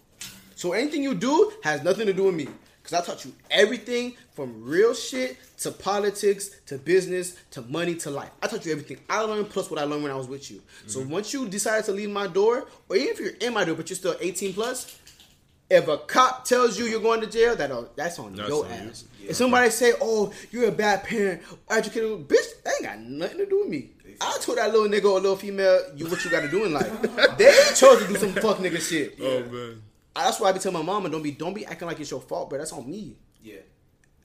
So 0.55 0.73
anything 0.73 1.03
you 1.03 1.15
do 1.15 1.53
has 1.65 1.83
nothing 1.83 2.07
to 2.07 2.13
do 2.13 2.25
with 2.25 2.37
me. 2.37 2.47
Cause 2.83 2.95
I 2.95 3.05
taught 3.05 3.25
you 3.25 3.33
everything 3.51 4.15
from 4.33 4.65
real 4.65 4.93
shit 4.93 5.37
to 5.59 5.71
politics 5.71 6.51
to 6.67 6.79
business 6.79 7.37
to 7.53 7.63
money 7.63 7.95
to 7.97 8.11
life. 8.11 8.31
I 8.43 8.49
taught 8.49 8.67
you 8.67 8.73
everything 8.73 8.99
I 9.09 9.21
learned 9.21 9.51
plus 9.51 9.71
what 9.71 9.81
I 9.81 9.85
learned 9.85 10.03
when 10.03 10.13
I 10.13 10.17
was 10.17 10.27
with 10.27 10.51
you. 10.51 10.61
So 10.87 11.01
mm-hmm. 11.01 11.11
once 11.11 11.33
you 11.33 11.49
decided 11.49 11.85
to 11.87 11.93
leave 11.93 12.11
my 12.11 12.27
door, 12.27 12.67
or 12.89 12.97
even 12.97 13.09
if 13.09 13.21
you're 13.21 13.37
in 13.41 13.55
my 13.55 13.65
door 13.65 13.77
but 13.77 13.89
you're 13.89 13.97
still 13.97 14.17
18 14.21 14.55
plus, 14.55 14.99
if 15.73 15.89
a 15.89 15.97
cop 15.97 16.45
tells 16.45 16.79
you 16.79 16.85
you're 16.85 17.01
going 17.01 17.21
to 17.23 17.27
jail, 17.27 17.57
that 17.57 17.71
oh, 17.71 17.89
that's 17.97 18.19
on 18.19 18.35
That's 18.35 18.49
your 18.49 18.67
on 18.67 18.71
you. 18.71 18.91
ass. 18.91 19.05
If 19.27 19.37
somebody 19.37 19.71
say, 19.71 19.93
"Oh, 20.03 20.33
you're 20.51 20.69
a 20.69 20.73
bad 20.73 21.03
parent, 21.05 21.41
educated," 21.71 22.29
bitch, 22.29 22.63
that 22.63 22.75
ain't 22.75 22.83
got 22.83 23.01
nothing 23.01 23.39
to 23.39 23.47
do 23.47 23.61
with 23.61 23.69
me. 23.69 23.89
I 24.21 24.39
told 24.41 24.59
that 24.59 24.71
little 24.71 24.87
nigga 24.87 25.11
or 25.11 25.19
little 25.21 25.37
female, 25.37 25.81
"You 25.97 26.07
what 26.09 26.23
you 26.25 26.31
got 26.31 26.43
to 26.43 26.51
do 26.51 26.67
in 26.67 26.75
life." 26.75 27.03
they 27.39 27.53
chose 27.75 28.03
to 28.03 28.09
do 28.09 28.17
some 28.17 28.33
fuck 28.35 28.59
nigga 28.59 28.81
shit. 28.81 29.17
Oh 29.21 29.45
man. 29.45 29.83
That's 30.15 30.39
why 30.41 30.49
I 30.51 30.53
be 30.53 30.59
telling 30.59 30.79
my 30.79 30.93
mama, 30.93 31.09
don't 31.09 31.23
be 31.23 31.31
don't 31.33 31.55
be 31.55 31.65
acting 31.67 31.89
like 31.89 32.01
it's 32.01 32.11
your 32.11 32.21
fault, 32.21 32.51
bro. 32.51 32.59
That's 32.59 32.73
on 32.73 32.89
me. 32.91 33.17
Yeah. 33.43 33.55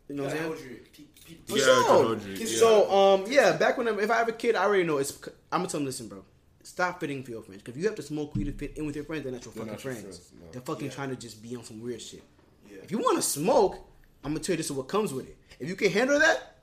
You 0.09 0.15
know 0.15 0.23
what 0.23 0.31
I'm 0.33 0.37
saying? 0.37 0.47
Hold 0.49 0.59
your, 0.59 0.69
pe- 0.93 1.03
pe- 1.25 1.35
For 1.45 1.57
Yeah, 1.57 1.63
sure. 1.63 1.73
I 1.73 1.87
can 1.87 2.05
hold 2.05 2.23
you, 2.23 2.33
yeah. 2.33 2.45
So 2.59 2.91
um 2.91 3.25
yeah, 3.27 3.51
back 3.57 3.77
when 3.77 3.87
I'm, 3.87 3.99
if 3.99 4.09
I 4.11 4.15
have 4.17 4.27
a 4.29 4.33
kid, 4.33 4.55
I 4.55 4.63
already 4.63 4.83
know 4.83 4.97
it's. 4.97 5.11
I'm 5.51 5.59
gonna 5.59 5.67
tell 5.69 5.79
them, 5.79 5.85
listen, 5.85 6.07
bro. 6.07 6.23
Stop 6.63 6.99
fitting 6.99 7.23
for 7.23 7.31
your 7.31 7.41
friends. 7.41 7.61
Because 7.61 7.75
if 7.77 7.81
you 7.81 7.87
have 7.87 7.95
to 7.95 8.01
smoke 8.01 8.35
weed 8.35 8.45
to 8.45 8.51
fit 8.51 8.77
in 8.77 8.85
with 8.85 8.95
your 8.95 9.05
friends, 9.05 9.23
they're 9.23 9.31
not 9.31 9.43
your 9.45 9.53
They're 9.53 9.63
fucking 9.65 9.73
not 9.75 9.83
your 9.83 9.93
friends. 9.93 10.17
friends, 10.17 10.31
no. 10.41 10.51
They're 10.51 10.61
fucking 10.61 10.85
Yeah. 10.87 10.91
trying 10.93 11.09
to 11.11 11.15
just 11.15 11.41
be 11.41 11.55
on 11.55 11.63
some 11.63 11.81
weird 11.81 12.01
shit. 12.01 12.23
Yeah. 12.69 12.77
If 12.83 12.91
you 12.91 12.97
want 12.99 13.17
to 13.17 13.21
smoke, 13.21 13.75
I'm 14.23 14.31
gonna 14.31 14.41
tell 14.43 14.53
you 14.53 14.57
this 14.57 14.65
is 14.65 14.71
what 14.73 14.87
comes 14.89 15.13
with 15.13 15.27
it. 15.29 15.37
If 15.59 15.67
you 15.69 15.75
can 15.75 15.89
handle 15.91 16.19
that, 16.19 16.57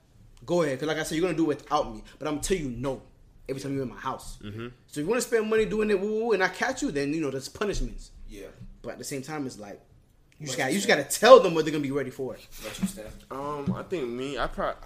go 0.45 0.61
ahead. 0.61 0.77
Because 0.77 0.87
like 0.87 0.97
I 0.97 1.03
said, 1.03 1.15
you're 1.15 1.25
gonna 1.25 1.35
do 1.37 1.45
it 1.49 1.57
without 1.57 1.93
me. 1.93 2.03
But 2.19 2.27
I'm 2.27 2.35
gonna 2.35 2.43
tell 2.43 2.57
you 2.57 2.69
no 2.69 3.01
every 3.49 3.61
time 3.61 3.73
you're 3.73 3.83
in 3.83 3.89
my 3.89 3.95
house. 3.99 4.37
Mm-hmm. 4.43 4.67
So 4.87 4.99
if 5.01 5.05
you 5.05 5.07
want 5.07 5.21
to 5.21 5.27
spend 5.27 5.49
money 5.49 5.65
doing 5.65 5.89
it, 5.91 5.99
woo, 5.99 6.25
woo, 6.25 6.31
and 6.33 6.43
I 6.43 6.47
catch 6.49 6.81
you, 6.83 6.91
then 6.91 7.13
you 7.13 7.21
know 7.21 7.29
there's 7.31 7.49
punishments. 7.49 8.11
Yeah. 8.29 8.47
But 8.85 8.91
at 8.93 8.97
the 8.99 9.03
same 9.03 9.21
time, 9.21 9.45
it's 9.45 9.59
like 9.59 9.81
you 10.39 10.45
just 10.45 10.57
got 10.57 10.71
you 10.71 10.77
just 10.77 10.87
got 10.87 10.95
to 10.97 11.03
tell 11.03 11.39
them 11.39 11.53
what 11.53 11.65
they're 11.65 11.71
gonna 11.71 11.81
be 11.83 11.91
ready 11.91 12.09
for. 12.11 12.37
Let 12.63 12.79
you 12.79 12.87
stand. 12.87 13.09
Um, 13.31 13.73
I 13.75 13.83
think 13.83 14.07
me, 14.07 14.37
I 14.37 14.47
probably, 14.47 14.81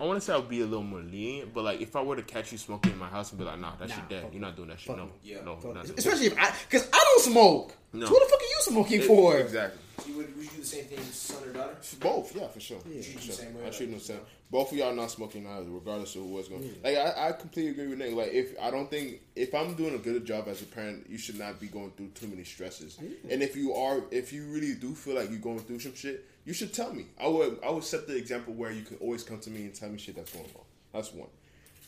I 0.00 0.04
want 0.04 0.18
to 0.18 0.24
say 0.24 0.32
I'll 0.32 0.40
be 0.40 0.62
a 0.62 0.66
little 0.66 0.82
more 0.82 1.00
lenient, 1.00 1.52
but 1.52 1.62
like 1.62 1.82
if 1.82 1.94
I 1.94 2.00
were 2.00 2.16
to 2.16 2.22
catch 2.22 2.52
you 2.52 2.58
smoking 2.58 2.92
in 2.92 2.98
my 2.98 3.08
house 3.08 3.30
and 3.30 3.38
be 3.38 3.44
like, 3.44 3.60
nah, 3.60 3.72
that's 3.78 3.90
Nah, 3.90 3.98
your 3.98 4.22
dad. 4.22 4.32
You're 4.32 4.40
not 4.40 4.56
doing 4.56 4.68
that 4.70 4.80
shit. 4.80 4.96
No, 4.96 5.04
no. 5.04 5.10
Yeah. 5.22 5.42
no, 5.44 5.52
not 5.52 5.58
it. 5.58 5.62
doing 5.62 5.74
that. 5.74 5.98
Especially 5.98 6.26
if 6.26 6.38
I, 6.38 6.54
because 6.68 6.88
I 6.90 6.98
don't 7.04 7.22
smoke. 7.22 7.74
No. 7.92 8.06
So 8.06 8.12
what 8.12 8.22
the 8.22 8.30
fuck 8.30 8.40
are 8.40 8.44
you 8.44 8.58
smoking 8.60 9.02
for? 9.02 9.38
Exactly. 9.38 9.80
You 10.06 10.16
would, 10.16 10.34
would 10.34 10.44
you 10.44 10.50
do 10.50 10.60
the 10.60 10.66
same 10.66 10.84
thing 10.84 10.96
with 10.96 11.14
son 11.14 11.46
or 11.46 11.52
daughter? 11.52 11.76
Both, 12.00 12.34
yeah, 12.34 12.48
for 12.48 12.60
sure. 12.60 12.78
Yeah. 12.88 13.02
For 13.02 13.20
sure. 13.20 13.34
same 13.34 13.54
way, 13.54 13.60
I 13.60 13.64
like, 13.64 13.76
treat 13.76 13.86
them 13.90 13.98
the 13.98 14.04
same. 14.04 14.20
Both 14.50 14.72
of 14.72 14.78
y'all 14.78 14.94
not 14.94 15.10
smoking 15.10 15.46
either, 15.46 15.68
regardless 15.68 16.16
of 16.16 16.24
what's 16.24 16.48
going. 16.48 16.74
Like 16.82 16.96
I, 16.96 17.28
I 17.28 17.32
completely 17.32 17.72
agree 17.72 17.88
with 17.88 17.98
Nick. 17.98 18.14
Like 18.14 18.32
if 18.32 18.54
I 18.60 18.70
don't 18.70 18.88
think 18.88 19.20
if 19.36 19.54
I'm 19.54 19.74
doing 19.74 19.94
a 19.94 19.98
good 19.98 20.24
job 20.24 20.48
as 20.48 20.62
a 20.62 20.64
parent, 20.64 21.06
you 21.10 21.18
should 21.18 21.38
not 21.38 21.60
be 21.60 21.66
going 21.66 21.90
through 21.90 22.08
too 22.14 22.26
many 22.26 22.44
stresses. 22.44 22.98
And 23.28 23.42
if 23.42 23.54
you 23.54 23.74
are, 23.74 24.02
if 24.10 24.32
you 24.32 24.46
really 24.46 24.74
do 24.74 24.94
feel 24.94 25.14
like 25.16 25.28
you're 25.30 25.40
going 25.40 25.60
through 25.60 25.80
some 25.80 25.94
shit, 25.94 26.26
you 26.44 26.52
should 26.52 26.72
tell 26.72 26.92
me. 26.92 27.06
I 27.20 27.26
would, 27.28 27.58
I 27.64 27.70
would 27.70 27.84
set 27.84 28.06
the 28.06 28.16
example 28.16 28.54
where 28.54 28.70
you 28.70 28.82
can 28.82 28.96
always 28.98 29.22
come 29.22 29.38
to 29.40 29.50
me 29.50 29.62
and 29.64 29.74
tell 29.74 29.88
me 29.88 29.98
shit 29.98 30.16
that's 30.16 30.32
going 30.32 30.46
on. 30.56 30.62
That's 30.92 31.12
one. 31.12 31.28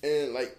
And 0.03 0.33
like 0.33 0.57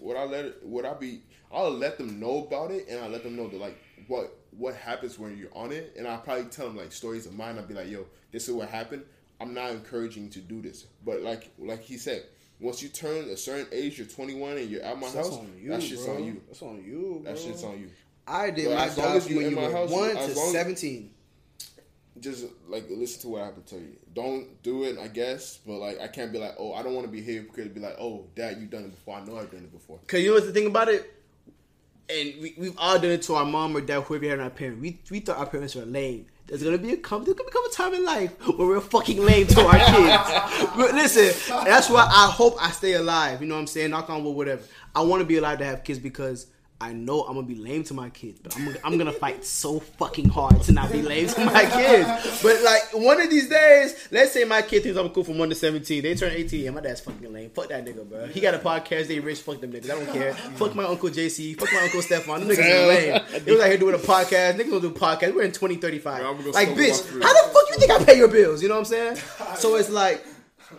would 0.00 0.16
I 0.16 0.24
let 0.24 0.44
it? 0.44 0.58
Would 0.62 0.84
I 0.84 0.94
be? 0.94 1.22
I'll 1.52 1.70
let 1.70 1.98
them 1.98 2.18
know 2.18 2.44
about 2.46 2.70
it, 2.70 2.88
and 2.88 3.00
I 3.00 3.06
let 3.08 3.22
them 3.22 3.36
know 3.36 3.48
that 3.48 3.60
like 3.60 3.78
what 4.08 4.36
what 4.50 4.74
happens 4.74 5.18
when 5.18 5.36
you're 5.38 5.54
on 5.54 5.72
it, 5.72 5.94
and 5.96 6.06
I'll 6.06 6.18
probably 6.18 6.44
tell 6.46 6.66
them 6.66 6.76
like 6.76 6.92
stories 6.92 7.26
of 7.26 7.34
mine. 7.34 7.56
I'll 7.58 7.66
be 7.66 7.74
like, 7.74 7.88
yo, 7.88 8.06
this 8.32 8.48
is 8.48 8.54
what 8.54 8.68
happened. 8.68 9.04
I'm 9.40 9.54
not 9.54 9.70
encouraging 9.70 10.24
you 10.24 10.30
to 10.30 10.40
do 10.40 10.60
this, 10.62 10.86
but 11.04 11.22
like 11.22 11.50
like 11.58 11.82
he 11.82 11.96
said, 11.96 12.24
once 12.60 12.82
you 12.82 12.88
turn 12.88 13.28
a 13.30 13.36
certain 13.36 13.66
age, 13.72 13.98
you're 13.98 14.06
21 14.06 14.58
and 14.58 14.70
you're 14.70 14.82
at 14.82 14.96
my 14.98 15.02
That's 15.10 15.28
house. 15.28 15.38
on 15.38 15.52
you, 15.60 15.70
that 15.70 15.82
shit's 15.82 16.04
bro. 16.04 16.16
on 16.16 16.24
you. 16.24 16.42
That's 16.48 16.62
on 16.62 16.84
you, 16.84 17.20
bro. 17.22 17.32
That 17.32 17.40
shit's 17.40 17.62
on 17.64 17.78
you. 17.78 17.90
I 18.26 18.50
did 18.50 18.66
But 18.68 18.74
my 18.76 18.84
as 18.86 18.96
job 18.96 19.22
when 19.36 19.50
you 19.50 19.56
were 19.56 19.70
house, 19.70 19.90
one 19.90 20.10
to 20.14 20.16
long- 20.34 20.52
seventeen. 20.52 21.10
Just 22.24 22.46
like 22.68 22.86
listen 22.88 23.20
to 23.20 23.28
what 23.28 23.42
I 23.42 23.44
have 23.44 23.54
to 23.56 23.60
tell 23.60 23.78
you. 23.78 23.96
Don't 24.14 24.62
do 24.62 24.84
it, 24.84 24.98
I 24.98 25.08
guess, 25.08 25.58
but 25.66 25.74
like 25.74 26.00
I 26.00 26.08
can't 26.08 26.32
be 26.32 26.38
like, 26.38 26.54
oh, 26.58 26.72
I 26.72 26.82
don't 26.82 26.94
want 26.94 27.06
to 27.06 27.12
be 27.12 27.20
here 27.20 27.42
because 27.42 27.68
be 27.68 27.80
like, 27.80 27.96
oh, 28.00 28.24
dad, 28.34 28.56
you've 28.58 28.70
done 28.70 28.84
it 28.84 28.92
before. 28.92 29.16
I 29.16 29.24
know 29.26 29.36
I've 29.36 29.50
done 29.50 29.60
it 29.60 29.72
before. 29.72 29.98
Cause 30.06 30.20
you 30.20 30.28
know 30.28 30.36
what's 30.36 30.46
the 30.46 30.52
thing 30.52 30.66
about 30.66 30.88
it, 30.88 31.12
and 32.08 32.32
we, 32.40 32.54
we've 32.56 32.78
all 32.78 32.98
done 32.98 33.10
it 33.10 33.20
to 33.24 33.34
our 33.34 33.44
mom 33.44 33.76
or 33.76 33.82
dad, 33.82 34.00
whoever 34.04 34.26
had 34.26 34.40
our 34.40 34.48
parents. 34.48 34.80
We 34.80 35.00
we 35.10 35.20
thought 35.20 35.36
our 35.36 35.44
parents 35.46 35.74
were 35.74 35.84
lame. 35.84 36.24
There's 36.46 36.62
gonna 36.62 36.78
be 36.78 36.94
a 36.94 36.96
come. 36.96 37.24
There's 37.24 37.36
gonna 37.36 37.50
become 37.50 37.66
a 37.66 37.72
time 37.72 37.92
in 37.92 38.06
life 38.06 38.32
where 38.56 38.68
we're 38.68 38.80
fucking 38.80 39.22
lame 39.22 39.46
to 39.48 39.60
our 39.60 39.78
kids. 39.78 40.72
but 40.76 40.94
listen, 40.94 41.54
that's 41.64 41.90
why 41.90 42.08
I 42.10 42.30
hope 42.30 42.56
I 42.58 42.70
stay 42.70 42.94
alive. 42.94 43.42
You 43.42 43.48
know 43.48 43.56
what 43.56 43.60
I'm 43.60 43.66
saying? 43.66 43.90
Knock 43.90 44.08
on 44.08 44.24
wood, 44.24 44.34
whatever. 44.34 44.62
I 44.94 45.02
want 45.02 45.20
to 45.20 45.26
be 45.26 45.36
alive 45.36 45.58
to 45.58 45.66
have 45.66 45.84
kids 45.84 45.98
because 45.98 46.46
I 46.80 46.92
know 46.92 47.22
I'm 47.22 47.34
gonna 47.34 47.46
be 47.46 47.54
lame 47.54 47.84
to 47.84 47.94
my 47.94 48.10
kids, 48.10 48.40
but 48.40 48.54
I'm, 48.56 48.76
I'm 48.84 48.98
gonna 48.98 49.12
fight 49.12 49.44
so 49.44 49.78
fucking 49.80 50.28
hard 50.28 50.60
to 50.64 50.72
not 50.72 50.90
be 50.90 51.02
lame 51.02 51.28
to 51.28 51.44
my 51.44 51.64
kids. 51.64 52.42
But 52.42 52.62
like 52.62 52.82
one 52.92 53.20
of 53.20 53.30
these 53.30 53.48
days, 53.48 54.08
let's 54.10 54.32
say 54.32 54.44
my 54.44 54.60
kid 54.60 54.82
thinks 54.82 54.98
I'm 54.98 55.08
cool 55.10 55.24
from 55.24 55.38
one 55.38 55.48
to 55.50 55.54
seventeen. 55.54 56.02
They 56.02 56.14
turn 56.14 56.32
eighteen, 56.32 56.66
and 56.66 56.74
my 56.74 56.80
dad's 56.82 57.00
fucking 57.00 57.32
lame. 57.32 57.50
Fuck 57.50 57.68
that 57.68 57.86
nigga, 57.86 58.06
bro. 58.08 58.26
He 58.26 58.40
got 58.40 58.54
a 58.54 58.58
podcast. 58.58 59.06
They 59.06 59.20
rich. 59.20 59.40
Fuck 59.40 59.60
them 59.60 59.72
niggas. 59.72 59.90
I 59.90 60.04
don't 60.04 60.12
care. 60.12 60.34
Fuck 60.34 60.74
my 60.74 60.84
uncle 60.84 61.08
JC. 61.08 61.58
Fuck 61.58 61.72
my 61.72 61.80
uncle 61.80 62.02
Stefan. 62.02 62.40
Them 62.40 62.48
niggas 62.48 62.58
is 62.58 63.32
lame. 63.32 63.44
They 63.44 63.52
was 63.52 63.60
out 63.60 63.68
here 63.68 63.78
doing 63.78 63.94
a 63.94 63.98
podcast. 63.98 64.54
Niggas 64.54 64.70
gonna 64.70 64.80
do 64.80 64.88
a 64.88 64.90
podcast. 64.90 65.34
We're 65.34 65.42
in 65.42 65.52
2035. 65.52 66.20
Yeah, 66.20 66.28
I'm 66.28 66.52
like, 66.52 66.68
bitch, 66.70 67.22
how 67.22 67.32
the 67.32 67.54
fuck 67.54 67.68
you 67.70 67.76
think 67.78 67.92
I 67.92 68.04
pay 68.04 68.18
your 68.18 68.28
bills? 68.28 68.62
You 68.62 68.68
know 68.68 68.74
what 68.74 68.80
I'm 68.92 69.16
saying? 69.16 69.16
So 69.56 69.76
it's 69.76 69.90
like. 69.90 70.26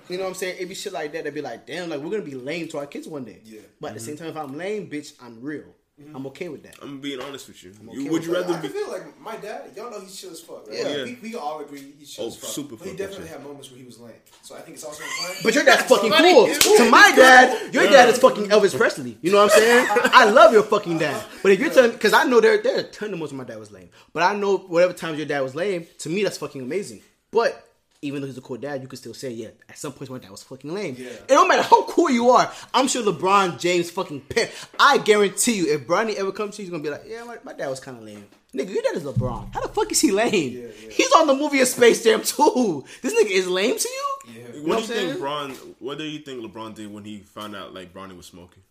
You 0.09 0.17
know 0.17 0.23
what 0.23 0.29
I'm 0.29 0.35
saying? 0.35 0.57
It'd 0.57 0.69
be 0.69 0.75
shit 0.75 0.91
like 0.91 1.13
that. 1.13 1.23
They'd 1.23 1.33
be 1.33 1.41
like, 1.41 1.65
damn, 1.65 1.89
like 1.89 1.99
we're 2.01 2.11
gonna 2.11 2.21
be 2.21 2.35
lame 2.35 2.67
to 2.69 2.79
our 2.79 2.85
kids 2.85 3.07
one 3.07 3.23
day. 3.23 3.39
Yeah. 3.45 3.61
But 3.79 3.89
at 3.89 3.93
the 3.93 3.99
same 4.01 4.17
time, 4.17 4.27
if 4.27 4.35
I'm 4.35 4.57
lame, 4.57 4.89
bitch, 4.89 5.13
I'm 5.21 5.41
real. 5.41 5.63
Mm-hmm. 6.01 6.13
I'm 6.13 6.27
okay 6.27 6.49
with 6.49 6.61
that. 6.63 6.75
I'm 6.81 6.99
being 6.99 7.21
honest 7.21 7.47
with 7.47 7.63
you. 7.63 7.71
okay 7.71 7.97
you 7.97 8.03
would 8.11 8.19
with 8.19 8.25
you 8.27 8.35
I 8.35 8.41
rather 8.41 8.53
can 8.55 8.61
be? 8.63 8.67
feel 8.67 8.91
like 8.91 9.17
my 9.17 9.37
dad. 9.37 9.71
Y'all 9.77 9.89
know 9.89 10.01
he's 10.01 10.19
chill 10.19 10.29
as 10.31 10.41
fuck. 10.41 10.67
Right? 10.67 10.77
Yeah. 10.77 10.83
Like, 10.89 11.05
we, 11.05 11.17
we 11.21 11.29
can 11.29 11.39
all 11.39 11.61
agree 11.61 11.93
he's 11.97 12.11
chill 12.11 12.25
Oh, 12.25 12.27
as 12.27 12.35
fuck. 12.35 12.49
super 12.49 12.75
but 12.75 12.85
he 12.87 12.97
definitely 12.97 13.27
had 13.27 13.41
moments 13.41 13.71
where 13.71 13.79
he 13.79 13.85
was 13.85 13.97
lame. 13.97 14.11
So 14.41 14.55
I 14.55 14.59
think 14.59 14.75
it's 14.75 14.83
also 14.83 15.03
important. 15.03 15.39
But 15.43 15.55
your 15.55 15.63
dad's 15.69 15.83
fucking 15.83 16.11
cool. 16.11 16.47
To 16.77 16.91
my 16.91 17.13
dad, 17.15 17.73
your 17.73 17.85
dad 17.89 18.09
is 18.09 18.17
fucking 18.17 18.47
Elvis 18.49 18.75
Presley. 18.75 19.17
You 19.21 19.31
know 19.31 19.37
what 19.37 19.53
I'm 19.53 19.57
saying? 19.57 19.87
I 20.11 20.25
love 20.29 20.51
your 20.51 20.63
fucking 20.63 20.97
dad. 20.97 21.23
But 21.41 21.53
if 21.53 21.61
you're 21.61 21.69
telling, 21.69 21.91
because 21.91 22.11
I 22.11 22.25
know 22.25 22.41
there 22.41 22.61
there 22.61 22.75
are 22.75 22.79
a 22.81 22.83
ton 22.83 23.13
of 23.13 23.19
moments 23.19 23.31
where 23.31 23.37
my 23.37 23.45
dad 23.45 23.57
was 23.59 23.71
lame. 23.71 23.89
But 24.11 24.23
I 24.23 24.35
know 24.35 24.57
whatever 24.57 24.91
times 24.91 25.17
your 25.17 25.27
dad 25.27 25.39
was 25.43 25.55
lame, 25.55 25.87
to 25.99 26.09
me 26.09 26.23
that's 26.23 26.37
fucking 26.39 26.61
amazing. 26.61 27.03
But 27.31 27.64
even 28.05 28.21
though 28.21 28.27
he's 28.27 28.37
a 28.37 28.41
cool 28.41 28.57
dad, 28.57 28.81
you 28.81 28.87
could 28.87 28.99
still 28.99 29.13
say, 29.13 29.31
yeah, 29.31 29.49
at 29.67 29.77
some 29.77 29.91
point 29.91 30.09
my 30.09 30.17
dad 30.19 30.31
was 30.31 30.43
fucking 30.43 30.73
lame. 30.73 30.95
Yeah. 30.97 31.07
It 31.09 31.27
don't 31.27 31.47
matter 31.47 31.63
how 31.63 31.83
cool 31.85 32.09
you 32.09 32.29
are. 32.29 32.51
I'm 32.73 32.87
sure 32.87 33.03
LeBron 33.03 33.59
James 33.59 33.89
fucking 33.91 34.21
pet. 34.21 34.51
I 34.79 34.97
guarantee 34.99 35.53
you, 35.53 35.73
if 35.73 35.87
Bronny 35.87 36.15
ever 36.15 36.31
comes 36.31 36.55
to 36.55 36.61
you, 36.61 36.65
he's 36.65 36.71
gonna 36.71 36.83
be 36.83 36.89
like, 36.89 37.03
yeah, 37.07 37.23
my, 37.23 37.37
my 37.43 37.53
dad 37.53 37.69
was 37.69 37.79
kind 37.79 37.97
of 37.97 38.03
lame. 38.03 38.25
Nigga, 38.53 38.73
your 38.73 38.83
dad 38.83 38.95
is 38.95 39.03
LeBron. 39.03 39.53
How 39.53 39.59
the 39.61 39.67
fuck 39.67 39.91
is 39.91 39.99
he 39.99 40.11
lame? 40.11 40.31
Yeah, 40.53 40.67
yeah. 40.83 40.89
He's 40.91 41.11
on 41.13 41.27
the 41.27 41.33
movie 41.35 41.59
of 41.59 41.67
Space 41.67 42.03
Jam 42.03 42.21
too. 42.23 42.85
This 43.01 43.13
nigga 43.13 43.31
is 43.31 43.47
lame 43.47 43.77
to 43.77 43.89
you? 43.89 44.05
Yeah. 44.27 44.33
You 44.33 44.43
know 44.43 44.47
What 44.47 44.53
do 44.63 44.69
you 44.69 44.73
I'm 44.77 44.83
think, 44.83 44.87
saying? 45.09 45.19
Bron? 45.19 45.51
What 45.79 45.97
do 45.97 46.03
you 46.05 46.19
think 46.19 46.41
LeBron 46.41 46.73
did 46.75 46.93
when 46.93 47.03
he 47.03 47.19
found 47.19 47.55
out 47.55 47.73
like 47.73 47.93
Bronny 47.93 48.15
was 48.15 48.27
smoking? 48.27 48.63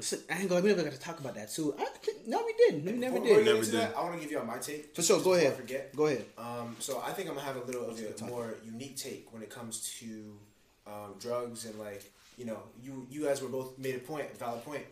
So, 0.00 0.16
I 0.30 0.38
ain't 0.40 0.48
gonna. 0.48 0.60
We 0.62 0.68
never 0.70 0.82
got 0.82 0.92
to 0.92 0.98
talk 0.98 1.20
about 1.20 1.34
that 1.34 1.50
too. 1.52 1.74
I, 1.78 1.86
no, 2.26 2.42
we 2.44 2.54
didn't. 2.54 2.84
We 2.84 2.92
never 2.92 3.20
Before 3.20 3.36
we 3.38 3.44
did. 3.44 3.44
get 3.44 3.54
Never 3.54 3.64
did. 3.64 3.74
that, 3.74 3.94
I 3.96 4.02
want 4.02 4.14
to 4.16 4.20
give 4.20 4.30
you 4.30 4.38
all 4.38 4.44
my 4.44 4.58
take. 4.58 4.94
For 4.94 5.02
sure. 5.02 5.16
Go 5.18 5.22
before 5.22 5.34
I 5.36 5.38
ahead. 5.40 5.56
forget. 5.56 5.96
Go 5.96 6.06
ahead. 6.06 6.24
Um, 6.38 6.76
so 6.78 7.02
I 7.04 7.12
think 7.12 7.28
I'm 7.28 7.34
gonna 7.34 7.46
have 7.46 7.56
a 7.56 7.64
little 7.64 7.88
of 7.90 7.98
a 7.98 8.24
more 8.26 8.54
unique 8.64 8.96
take 8.96 9.32
when 9.32 9.42
it 9.42 9.50
comes 9.50 9.96
to 10.00 10.38
um, 10.86 11.14
drugs 11.20 11.64
and 11.64 11.78
like 11.78 12.10
you 12.36 12.44
know 12.44 12.58
you 12.82 13.06
you 13.10 13.24
guys 13.24 13.42
were 13.42 13.48
both 13.48 13.78
made 13.78 13.94
a 13.96 13.98
point, 13.98 14.36
valid 14.38 14.64
point. 14.64 14.84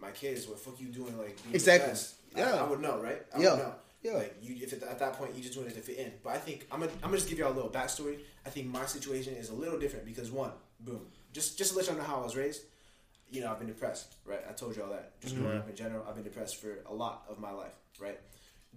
My 0.00 0.10
kids, 0.10 0.46
what 0.48 0.58
fuck 0.58 0.80
you 0.80 0.88
doing? 0.88 1.16
Like 1.18 1.40
being 1.42 1.54
Exactly. 1.54 1.86
depressed? 1.86 2.14
I- 2.36 2.38
Yeah. 2.40 2.54
I, 2.54 2.68
would 2.68 2.80
know, 2.80 2.98
right? 3.00 3.22
I 3.34 3.40
Yeah. 3.40 3.50
would 3.54 3.58
know. 3.58 3.74
Yeah. 4.02 4.12
Like 4.14 4.36
you, 4.42 4.56
if 4.60 4.72
at, 4.72 4.82
at 4.82 4.98
that 4.98 5.12
point 5.14 5.34
you 5.36 5.42
just 5.42 5.54
doing 5.54 5.66
it 5.68 5.74
to 5.74 5.80
fit 5.80 5.98
in. 5.98 6.12
But 6.24 6.30
I 6.30 6.38
think 6.38 6.66
I'm 6.72 6.80
gonna 6.80 6.92
I'm 7.02 7.10
gonna 7.10 7.16
just 7.18 7.28
give 7.28 7.38
y'all 7.38 7.52
a 7.52 7.54
little 7.54 7.70
backstory. 7.70 8.18
I 8.46 8.50
think 8.50 8.66
my 8.66 8.84
situation 8.86 9.34
is 9.34 9.50
a 9.50 9.54
little 9.54 9.78
different 9.78 10.04
because 10.06 10.30
one, 10.30 10.50
boom, 10.80 11.02
just 11.32 11.56
just 11.58 11.70
to 11.72 11.76
let 11.78 11.86
y'all 11.86 11.96
know 11.96 12.02
how 12.02 12.20
I 12.20 12.24
was 12.24 12.36
raised. 12.36 12.62
You 13.32 13.40
know, 13.40 13.50
I've 13.50 13.58
been 13.58 13.68
depressed, 13.68 14.16
right? 14.26 14.40
I 14.48 14.52
told 14.52 14.76
you 14.76 14.82
all 14.82 14.90
that. 14.90 15.18
Just 15.20 15.36
growing 15.36 15.56
up 15.56 15.62
mm-hmm. 15.62 15.70
in 15.70 15.76
general, 15.76 16.04
I've 16.06 16.14
been 16.14 16.24
depressed 16.24 16.56
for 16.60 16.78
a 16.86 16.92
lot 16.92 17.24
of 17.30 17.38
my 17.40 17.50
life, 17.50 17.74
right? 17.98 18.20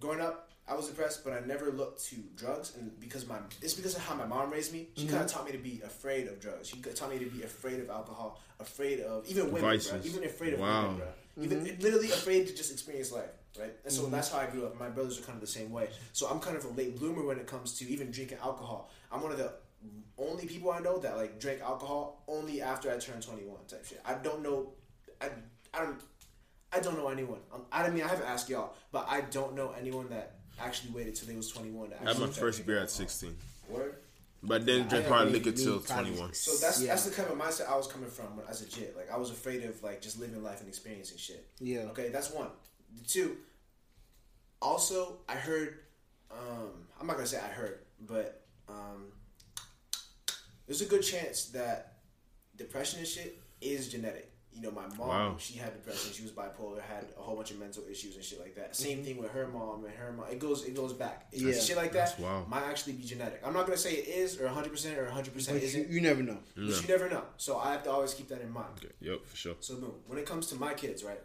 Growing 0.00 0.20
up, 0.20 0.50
I 0.68 0.74
was 0.74 0.88
depressed, 0.88 1.24
but 1.24 1.32
I 1.32 1.40
never 1.46 1.70
looked 1.70 2.04
to 2.06 2.16
drugs, 2.34 2.74
and 2.76 2.98
because 2.98 3.28
my 3.28 3.36
it's 3.62 3.74
because 3.74 3.94
of 3.94 4.02
how 4.02 4.14
my 4.14 4.26
mom 4.26 4.50
raised 4.50 4.72
me. 4.72 4.88
She 4.96 5.06
kind 5.06 5.20
of 5.20 5.26
mm-hmm. 5.26 5.36
taught 5.36 5.46
me 5.46 5.52
to 5.52 5.58
be 5.58 5.82
afraid 5.84 6.26
of 6.26 6.40
drugs. 6.40 6.68
She 6.68 6.80
taught 6.80 7.10
me 7.10 7.18
to 7.18 7.26
be 7.26 7.42
afraid 7.42 7.80
of 7.80 7.90
alcohol, 7.90 8.40
afraid 8.58 9.00
of 9.00 9.28
even 9.28 9.52
women, 9.52 9.60
bro. 9.60 10.00
Even 10.02 10.24
afraid 10.24 10.54
of 10.54 10.60
Wow. 10.60 10.82
women, 10.82 10.96
bro. 10.96 11.44
Even 11.44 11.58
mm-hmm. 11.60 11.82
literally 11.82 12.10
afraid 12.10 12.46
to 12.48 12.54
just 12.54 12.72
experience 12.72 13.12
life, 13.12 13.30
right? 13.60 13.74
And 13.84 13.92
so 13.92 14.06
that's 14.06 14.32
how 14.32 14.38
I 14.38 14.46
grew 14.46 14.64
up. 14.66 14.80
My 14.80 14.88
brothers 14.88 15.20
are 15.20 15.22
kind 15.22 15.36
of 15.36 15.42
the 15.42 15.46
same 15.46 15.70
way. 15.70 15.90
So 16.14 16.26
I'm 16.26 16.40
kind 16.40 16.56
of 16.56 16.64
a 16.64 16.68
late 16.68 16.98
bloomer 16.98 17.24
when 17.24 17.38
it 17.38 17.46
comes 17.46 17.78
to 17.78 17.88
even 17.88 18.10
drinking 18.10 18.38
alcohol. 18.42 18.90
I'm 19.12 19.22
one 19.22 19.32
of 19.32 19.38
the 19.38 19.52
only 20.18 20.46
people 20.46 20.70
I 20.70 20.80
know 20.80 20.98
that 20.98 21.16
like 21.16 21.38
drink 21.40 21.60
alcohol 21.60 22.22
only 22.28 22.60
after 22.62 22.90
I 22.90 22.98
turned 22.98 23.22
21 23.22 23.56
type 23.68 23.84
shit. 23.84 24.00
I 24.04 24.14
don't 24.14 24.42
know. 24.42 24.72
I, 25.20 25.28
I 25.74 25.84
don't. 25.84 26.00
I 26.72 26.80
don't 26.80 26.98
know 26.98 27.08
anyone. 27.08 27.38
Um, 27.54 27.62
I 27.72 27.88
mean, 27.90 28.02
I 28.02 28.08
haven't 28.08 28.26
asked 28.26 28.48
y'all, 28.50 28.74
but 28.92 29.06
I 29.08 29.22
don't 29.22 29.54
know 29.54 29.72
anyone 29.78 30.08
that 30.10 30.36
actually 30.60 30.92
waited 30.92 31.14
till 31.14 31.28
they 31.28 31.36
was 31.36 31.50
21 31.50 31.90
to 31.90 31.96
I 32.02 32.08
had 32.08 32.18
my 32.18 32.26
first 32.26 32.38
drinking 32.38 32.64
beer 32.66 32.78
at 32.78 32.90
16, 32.90 33.36
Word. 33.68 33.96
but 34.42 34.66
then 34.66 34.78
drank 34.88 34.90
drink 34.90 35.06
hard 35.06 35.30
liquor 35.32 35.50
me 35.50 35.56
till 35.56 35.78
probably 35.78 36.10
21. 36.10 36.34
So 36.34 36.56
that's 36.66 36.80
Yeah. 36.82 36.88
that's 36.88 37.04
the 37.04 37.14
kind 37.14 37.30
of 37.30 37.38
mindset 37.38 37.68
I 37.70 37.76
was 37.76 37.86
coming 37.86 38.10
from 38.10 38.36
when- 38.36 38.46
i 38.46 38.50
as 38.50 38.62
a 38.62 38.66
jit. 38.68 38.96
Like 38.96 39.10
I 39.10 39.16
was 39.16 39.30
afraid 39.30 39.64
of 39.64 39.82
like 39.82 40.00
just 40.02 40.18
living 40.18 40.42
life 40.42 40.60
and 40.60 40.68
experiencing 40.68 41.18
shit. 41.18 41.46
Yeah. 41.60 41.80
Okay, 41.92 42.08
that's 42.08 42.30
one. 42.30 42.48
The 42.94 43.04
Two. 43.06 43.36
Also, 44.60 45.18
I 45.28 45.34
heard. 45.34 45.78
Um, 46.30 46.70
I'm 47.00 47.06
not 47.06 47.16
gonna 47.16 47.26
say 47.28 47.38
I 47.38 47.48
heard, 47.48 47.80
but 48.00 48.42
um, 48.68 49.12
there's 50.66 50.80
a 50.82 50.86
good 50.86 51.02
chance 51.02 51.46
that 51.46 51.94
depression 52.56 52.98
and 53.00 53.08
shit 53.08 53.38
is 53.60 53.88
genetic. 53.88 54.32
You 54.52 54.62
know, 54.62 54.70
my 54.70 54.86
mom, 54.96 55.08
Wow. 55.08 55.36
she 55.38 55.58
had 55.58 55.74
depression. 55.74 56.12
She 56.14 56.22
was 56.22 56.32
bipolar, 56.32 56.80
had 56.80 57.04
a 57.18 57.20
whole 57.20 57.36
bunch 57.36 57.50
of 57.50 57.58
mental 57.58 57.82
issues 57.90 58.16
and 58.16 58.24
shit 58.24 58.40
like 58.40 58.54
that. 58.54 58.74
Same 58.74 59.04
thing 59.04 59.18
with 59.18 59.30
her 59.32 59.46
mom 59.48 59.84
and 59.84 59.94
her 59.94 60.12
mom. 60.12 60.28
It 60.30 60.38
goes, 60.38 60.64
it 60.64 60.74
goes 60.74 60.94
back. 60.94 61.26
It- 61.30 61.42
Yeah. 61.42 61.60
shit 61.60 61.76
like 61.76 61.92
that 61.92 62.18
wild. 62.18 62.48
might 62.48 62.62
actually 62.64 62.94
be 62.94 63.04
genetic. 63.04 63.42
I'm 63.44 63.52
not 63.52 63.66
gonna 63.66 63.76
say 63.76 63.92
it 63.96 64.08
is 64.08 64.40
or 64.40 64.46
100 64.46 64.70
percent 64.70 64.98
or 64.98 65.04
100 65.04 65.34
percent 65.34 65.56
But 65.56 65.62
you, 65.62 65.68
isn't. 65.68 65.90
you 65.90 66.00
never 66.00 66.22
know. 66.22 66.38
But 66.54 66.62
you 66.80 66.88
never 66.88 67.10
know. 67.10 67.24
So 67.36 67.58
I 67.58 67.72
have 67.72 67.82
to 67.84 67.90
always 67.90 68.14
keep 68.14 68.28
that 68.28 68.40
in 68.40 68.50
mind. 68.50 68.78
Okay, 68.82 68.94
Yep, 69.00 69.26
for 69.26 69.36
sure. 69.36 69.56
So 69.60 69.76
boom. 69.76 70.00
When 70.06 70.18
it 70.18 70.24
comes 70.24 70.46
to 70.46 70.54
my 70.56 70.72
kids, 70.72 71.04
right? 71.04 71.20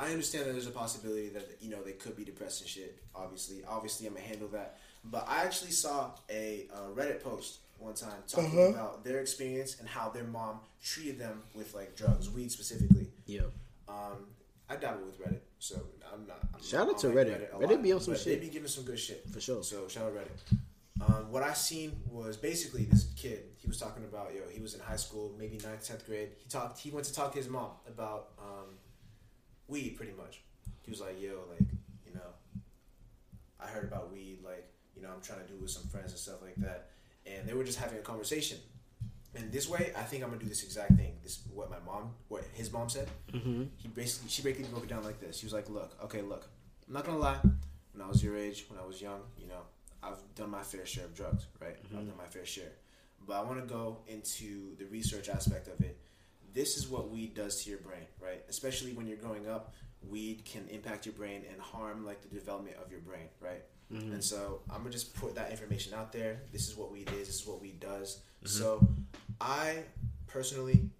I 0.00 0.12
understand 0.12 0.46
that 0.46 0.52
there's 0.52 0.68
a 0.68 0.70
possibility 0.70 1.28
that 1.30 1.56
you 1.60 1.68
know 1.70 1.82
they 1.82 1.92
could 1.92 2.16
be 2.16 2.24
depressed 2.24 2.60
and 2.60 2.70
shit. 2.70 3.02
Obviously, 3.14 3.64
obviously, 3.64 4.06
I'm 4.06 4.14
gonna 4.14 4.24
handle 4.24 4.46
that. 4.48 4.78
But 5.04 5.26
I 5.28 5.44
actually 5.44 5.70
saw 5.70 6.10
a 6.30 6.68
uh, 6.72 6.88
Reddit 6.94 7.22
post 7.22 7.60
one 7.78 7.94
time 7.94 8.22
talking 8.26 8.46
Uh-huh. 8.58 8.70
about 8.74 9.04
their 9.04 9.20
experience 9.20 9.78
and 9.78 9.88
how 9.88 10.08
their 10.10 10.24
mom 10.24 10.60
treated 10.82 11.18
them 11.18 11.42
with 11.54 11.74
like 11.74 11.96
drugs, 11.96 12.28
weed 12.30 12.50
specifically. 12.52 13.08
Yeah. 13.26 13.42
Um, 13.88 14.26
I 14.68 14.76
dabble 14.76 15.06
with 15.06 15.18
Reddit, 15.20 15.40
so 15.58 15.76
I'm 16.12 16.26
not. 16.26 16.40
I'm 16.54 16.62
Shout 16.62 16.88
out 16.88 16.98
to 16.98 17.08
like 17.08 17.16
Reddit. 17.26 17.54
a 17.54 17.56
Reddit 17.56 17.70
lot, 17.70 17.82
be 17.82 17.92
on 17.92 18.00
some 18.00 18.14
but 18.14 18.20
shit. 18.20 18.40
They 18.40 18.46
be 18.46 18.52
giving 18.52 18.68
some 18.68 18.84
good 18.84 18.98
shit 18.98 19.24
For 19.30 19.40
sure. 19.40 19.62
So 19.62 19.88
shout 19.88 20.04
out 20.04 20.14
Reddit. 20.14 20.58
Um, 21.00 21.30
what 21.30 21.44
I 21.44 21.52
seen 21.54 22.00
was 22.10 22.36
basically 22.36 22.84
this 22.84 23.12
kid. 23.16 23.44
He 23.56 23.68
was 23.68 23.78
talking 23.78 24.02
about 24.04 24.34
yo. 24.34 24.42
He 24.50 24.60
was 24.60 24.74
in 24.74 24.80
high 24.80 24.96
school, 24.96 25.32
maybe 25.38 25.56
ninth, 25.62 25.86
tenth 25.86 26.04
grade. 26.04 26.30
He 26.42 26.48
talked. 26.50 26.78
He 26.80 26.90
went 26.90 27.06
to 27.06 27.14
talk 27.14 27.30
to 27.32 27.38
his 27.38 27.48
mom 27.48 27.70
about 27.86 28.30
um, 28.38 28.74
weed, 29.68 29.96
pretty 29.96 30.12
much. 30.12 30.42
He 30.82 30.90
was 30.90 31.00
like, 31.00 31.20
yo, 31.20 31.44
like 31.48 31.66
you 32.06 32.12
know, 32.14 32.30
I 33.60 33.66
heard 33.68 33.84
about 33.84 34.12
weed. 34.12 34.40
Like 34.44 34.68
you 34.98 35.06
know, 35.06 35.12
I'm 35.14 35.22
trying 35.22 35.40
to 35.40 35.46
do 35.46 35.58
with 35.60 35.70
some 35.70 35.84
friends 35.84 36.10
and 36.10 36.18
stuff 36.18 36.42
like 36.42 36.56
that. 36.56 36.90
And 37.26 37.48
they 37.48 37.54
were 37.54 37.64
just 37.64 37.78
having 37.78 37.98
a 37.98 38.02
conversation. 38.02 38.58
And 39.34 39.52
this 39.52 39.68
way, 39.68 39.92
I 39.96 40.02
think 40.02 40.24
I'm 40.24 40.30
gonna 40.30 40.42
do 40.42 40.48
this 40.48 40.64
exact 40.64 40.96
thing. 40.96 41.14
This 41.22 41.40
what 41.54 41.70
my 41.70 41.78
mom, 41.86 42.14
what 42.28 42.44
his 42.54 42.72
mom 42.72 42.88
said. 42.88 43.08
Mm-hmm. 43.32 43.64
He 43.76 43.88
basically, 43.88 44.30
she 44.30 44.42
basically 44.42 44.68
broke 44.70 44.84
it 44.84 44.88
down 44.88 45.04
like 45.04 45.20
this. 45.20 45.38
She 45.38 45.46
was 45.46 45.52
like, 45.52 45.68
"Look, 45.68 45.96
okay, 46.04 46.22
look. 46.22 46.48
I'm 46.86 46.94
not 46.94 47.04
gonna 47.04 47.18
lie. 47.18 47.38
When 47.92 48.02
I 48.02 48.08
was 48.08 48.22
your 48.22 48.36
age, 48.36 48.64
when 48.68 48.80
I 48.80 48.86
was 48.86 49.00
young, 49.02 49.20
you 49.36 49.46
know, 49.46 49.60
I've 50.02 50.22
done 50.34 50.50
my 50.50 50.62
fair 50.62 50.86
share 50.86 51.04
of 51.04 51.14
drugs, 51.14 51.46
right? 51.60 51.76
I've 51.84 52.06
done 52.06 52.16
my 52.16 52.26
fair 52.26 52.46
share. 52.46 52.72
But 53.26 53.34
I 53.34 53.42
want 53.42 53.60
to 53.60 53.66
go 53.66 53.98
into 54.06 54.76
the 54.76 54.86
research 54.86 55.28
aspect 55.28 55.68
of 55.68 55.80
it. 55.80 55.98
This 56.54 56.76
is 56.76 56.88
what 56.88 57.10
weed 57.10 57.34
does 57.34 57.62
to 57.64 57.70
your 57.70 57.80
brain, 57.80 58.06
right? 58.20 58.42
Especially 58.48 58.92
when 58.92 59.06
you're 59.06 59.18
growing 59.18 59.48
up, 59.48 59.74
weed 60.08 60.44
can 60.44 60.66
impact 60.68 61.04
your 61.06 61.14
brain 61.14 61.42
and 61.50 61.60
harm 61.60 62.06
like 62.06 62.22
the 62.22 62.28
development 62.28 62.76
of 62.82 62.90
your 62.90 63.00
brain, 63.00 63.28
right? 63.40 63.62
And 63.90 64.22
so 64.22 64.60
I'm 64.70 64.78
gonna 64.78 64.90
just 64.90 65.14
put 65.14 65.34
that 65.36 65.50
information 65.50 65.94
out 65.94 66.12
there. 66.12 66.40
This 66.52 66.68
is 66.68 66.76
what 66.76 66.92
weed 66.92 67.08
is. 67.20 67.26
This 67.26 67.40
is 67.42 67.46
what 67.46 67.60
weed 67.62 67.80
does. 67.80 68.20
So 68.44 68.86
I 69.40 69.78
personally 70.26 70.90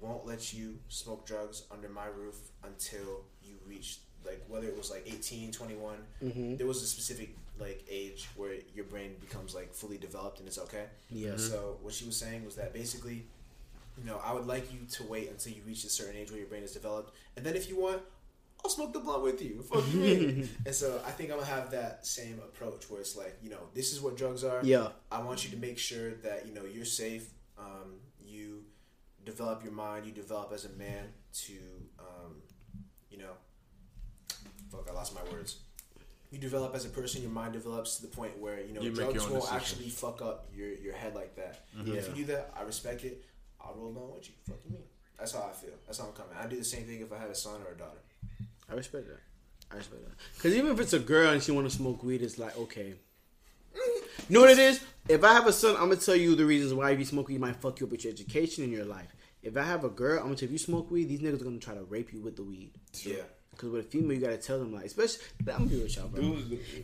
won't 0.00 0.26
let 0.26 0.52
you 0.54 0.78
smoke 0.88 1.26
drugs 1.26 1.64
under 1.70 1.88
my 1.88 2.06
roof 2.06 2.36
until 2.64 3.24
you 3.44 3.54
reach 3.66 3.98
like 4.24 4.42
whether 4.48 4.66
it 4.66 4.76
was 4.76 4.90
like 4.90 5.04
18 5.06 5.52
21 5.52 5.96
Mm-hmm. 6.22 6.56
there 6.56 6.66
was 6.66 6.82
a 6.82 6.86
specific 6.86 7.36
like 7.58 7.84
age 7.90 8.28
where 8.36 8.54
your 8.74 8.84
brain 8.86 9.14
becomes 9.20 9.54
like 9.54 9.72
fully 9.74 9.98
developed 9.98 10.38
and 10.38 10.48
it's 10.48 10.58
okay 10.58 10.84
Yeah. 11.10 11.36
so 11.36 11.76
what 11.82 11.92
she 11.94 12.04
was 12.06 12.16
saying 12.16 12.44
was 12.44 12.54
that 12.56 12.72
basically 12.72 13.24
you 13.98 14.04
know 14.04 14.20
i 14.24 14.32
would 14.32 14.46
like 14.46 14.72
you 14.72 14.78
to 14.92 15.02
wait 15.04 15.30
until 15.30 15.52
you 15.52 15.60
reach 15.66 15.84
a 15.84 15.90
certain 15.90 16.16
age 16.16 16.30
where 16.30 16.38
your 16.38 16.48
brain 16.48 16.62
is 16.62 16.72
developed 16.72 17.14
and 17.36 17.44
then 17.44 17.54
if 17.54 17.68
you 17.68 17.78
want 17.80 18.00
i'll 18.64 18.70
smoke 18.70 18.92
the 18.92 19.00
blunt 19.00 19.22
with 19.22 19.40
you 19.42 19.62
fuck 19.62 19.84
you 19.92 20.46
and 20.66 20.74
so 20.74 21.00
i 21.06 21.10
think 21.10 21.30
i'm 21.30 21.38
gonna 21.38 21.50
have 21.50 21.70
that 21.70 22.06
same 22.06 22.38
approach 22.38 22.88
where 22.90 23.00
it's 23.00 23.16
like 23.16 23.36
you 23.42 23.50
know 23.50 23.62
this 23.74 23.92
is 23.92 24.00
what 24.00 24.16
drugs 24.16 24.44
are 24.44 24.60
Yeah. 24.62 24.88
I 25.10 25.22
want 25.22 25.44
you 25.44 25.50
to 25.50 25.56
make 25.56 25.78
sure 25.78 26.10
that 26.26 26.46
you 26.46 26.52
know 26.54 26.64
you're 26.64 26.84
safe. 26.84 27.30
Um, 27.58 27.96
you 28.24 28.62
develop 29.24 29.62
your 29.64 29.72
mind. 29.72 30.06
You 30.06 30.12
develop 30.12 30.52
as 30.52 30.64
a 30.64 30.70
man 30.70 31.04
to, 31.44 31.54
um, 31.98 32.36
you 33.10 33.18
know, 33.18 33.32
fuck. 34.70 34.86
I 34.88 34.92
lost 34.92 35.14
my 35.14 35.22
words. 35.32 35.56
You 36.30 36.38
develop 36.38 36.74
as 36.74 36.84
a 36.84 36.88
person. 36.90 37.22
Your 37.22 37.30
mind 37.32 37.52
develops 37.54 37.96
to 37.96 38.02
the 38.02 38.08
point 38.08 38.38
where 38.38 38.60
you 38.60 38.72
know 38.72 38.80
You 38.82 38.92
drugs 38.92 39.18
won't 39.28 39.42
decisions. 39.42 39.52
actually 39.52 39.88
fuck 39.90 40.22
up 40.22 40.46
your 40.54 40.68
your 40.68 40.94
head 40.94 41.14
like 41.14 41.34
that. 41.36 41.64
And 41.76 41.88
if 41.88 42.08
you 42.08 42.14
do 42.14 42.32
that, 42.32 42.52
I 42.56 42.62
respect 42.62 43.04
it. 43.04 43.24
I'll 43.60 43.74
roll 43.74 43.88
along 43.90 44.12
with 44.14 44.28
you. 44.28 44.34
Fuck 44.48 44.58
you 44.64 44.70
mean? 44.72 44.84
That's 45.18 45.32
how 45.32 45.42
I 45.50 45.52
feel. 45.52 45.74
That's 45.86 45.98
how 45.98 46.06
I'm 46.06 46.12
coming. 46.12 46.32
I 46.40 46.46
do 46.46 46.56
the 46.56 46.64
same 46.64 46.84
thing 46.84 47.00
if 47.00 47.12
I 47.12 47.18
had 47.18 47.30
a 47.30 47.34
son 47.34 47.60
or 47.66 47.72
a 47.74 47.76
daughter. 47.76 47.98
I 48.70 48.74
respect 48.74 49.08
that. 49.08 49.20
I 49.72 49.76
respect 49.76 50.02
that. 50.02 50.14
Because 50.36 50.54
even 50.54 50.72
if 50.72 50.80
it's 50.80 50.92
a 50.92 50.98
girl 50.98 51.32
and 51.32 51.42
she 51.42 51.52
want 51.52 51.68
to 51.68 51.74
smoke 51.74 52.02
weed, 52.02 52.22
it's 52.22 52.38
like, 52.38 52.56
okay. 52.58 52.94
You 53.74 54.34
know 54.34 54.40
what 54.40 54.50
it 54.50 54.58
is? 54.58 54.80
If 55.08 55.24
I 55.24 55.32
have 55.32 55.46
a 55.46 55.52
son, 55.52 55.76
I'm 55.76 55.86
going 55.86 55.98
to 55.98 56.04
tell 56.04 56.16
you 56.16 56.34
the 56.34 56.44
reasons 56.44 56.74
why 56.74 56.90
if 56.90 56.98
you 56.98 57.04
smoke 57.04 57.28
weed, 57.28 57.36
it 57.36 57.40
might 57.40 57.56
fuck 57.56 57.80
you 57.80 57.86
up 57.86 57.92
with 57.92 58.04
your 58.04 58.12
education 58.12 58.64
and 58.64 58.72
your 58.72 58.84
life. 58.84 59.14
If 59.42 59.56
I 59.56 59.62
have 59.62 59.84
a 59.84 59.88
girl, 59.88 60.18
I'm 60.18 60.26
going 60.26 60.36
to 60.36 60.40
tell 60.40 60.50
you, 60.50 60.54
if 60.54 60.60
you 60.60 60.64
smoke 60.64 60.90
weed, 60.90 61.08
these 61.08 61.20
niggas 61.20 61.40
are 61.40 61.44
going 61.44 61.58
to 61.58 61.64
try 61.64 61.74
to 61.74 61.84
rape 61.84 62.12
you 62.12 62.20
with 62.20 62.36
the 62.36 62.42
weed. 62.42 62.72
Yeah. 63.02 63.22
Because 63.50 63.70
with 63.70 63.86
a 63.86 63.88
female, 63.88 64.12
you 64.12 64.20
got 64.20 64.30
to 64.30 64.38
tell 64.38 64.58
them, 64.58 64.72
like, 64.72 64.84
especially, 64.84 65.22
I'm 65.40 65.46
going 65.46 65.58
to 65.58 65.68
be 65.68 65.74
real 65.76 65.84
with 65.84 65.96
y'all, 65.96 66.08
bro. 66.08 66.36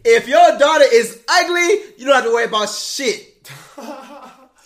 If 0.05 0.29
your 0.29 0.59
daughter 0.59 0.85
is 0.92 1.22
ugly, 1.29 1.68
you 1.96 2.07
don't 2.07 2.14
have 2.14 2.25
to 2.25 2.31
worry 2.31 2.44
about 2.44 2.68
shit. 2.68 3.51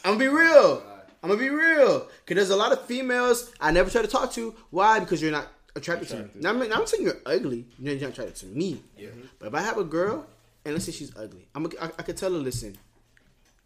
I'm 0.04 0.16
gonna 0.16 0.18
be 0.18 0.28
real. 0.28 0.82
I'm 1.22 1.28
gonna 1.28 1.40
be 1.40 1.50
real. 1.50 2.00
Cause 2.26 2.36
there's 2.36 2.50
a 2.50 2.56
lot 2.56 2.72
of 2.72 2.84
females 2.86 3.52
I 3.60 3.70
never 3.70 3.90
try 3.90 4.02
to 4.02 4.08
talk 4.08 4.32
to. 4.32 4.54
Why? 4.70 4.98
Because 5.00 5.20
you're 5.20 5.30
not 5.30 5.48
attracted, 5.76 6.08
to 6.08 6.16
me. 6.16 6.30
Now, 6.36 6.50
I'm, 6.50 6.68
not- 6.68 6.88
saying 6.88 7.02
you're 7.04 7.20
ugly. 7.26 7.66
You're 7.78 7.94
not 7.94 8.10
attracted 8.10 8.36
to 8.36 8.46
me. 8.46 8.82
Yeah. 8.96 9.08
Mm-hmm. 9.08 9.20
But 9.38 9.48
if 9.48 9.54
I 9.54 9.60
have 9.62 9.78
a 9.78 9.84
girl 9.84 10.26
and 10.64 10.74
let's 10.74 10.86
say 10.86 10.92
she's 10.92 11.16
ugly, 11.16 11.48
I'm 11.54 11.66
a, 11.66 11.68
I, 11.80 11.84
I 11.86 12.02
could 12.02 12.16
tell 12.16 12.32
her, 12.32 12.38
listen, 12.38 12.76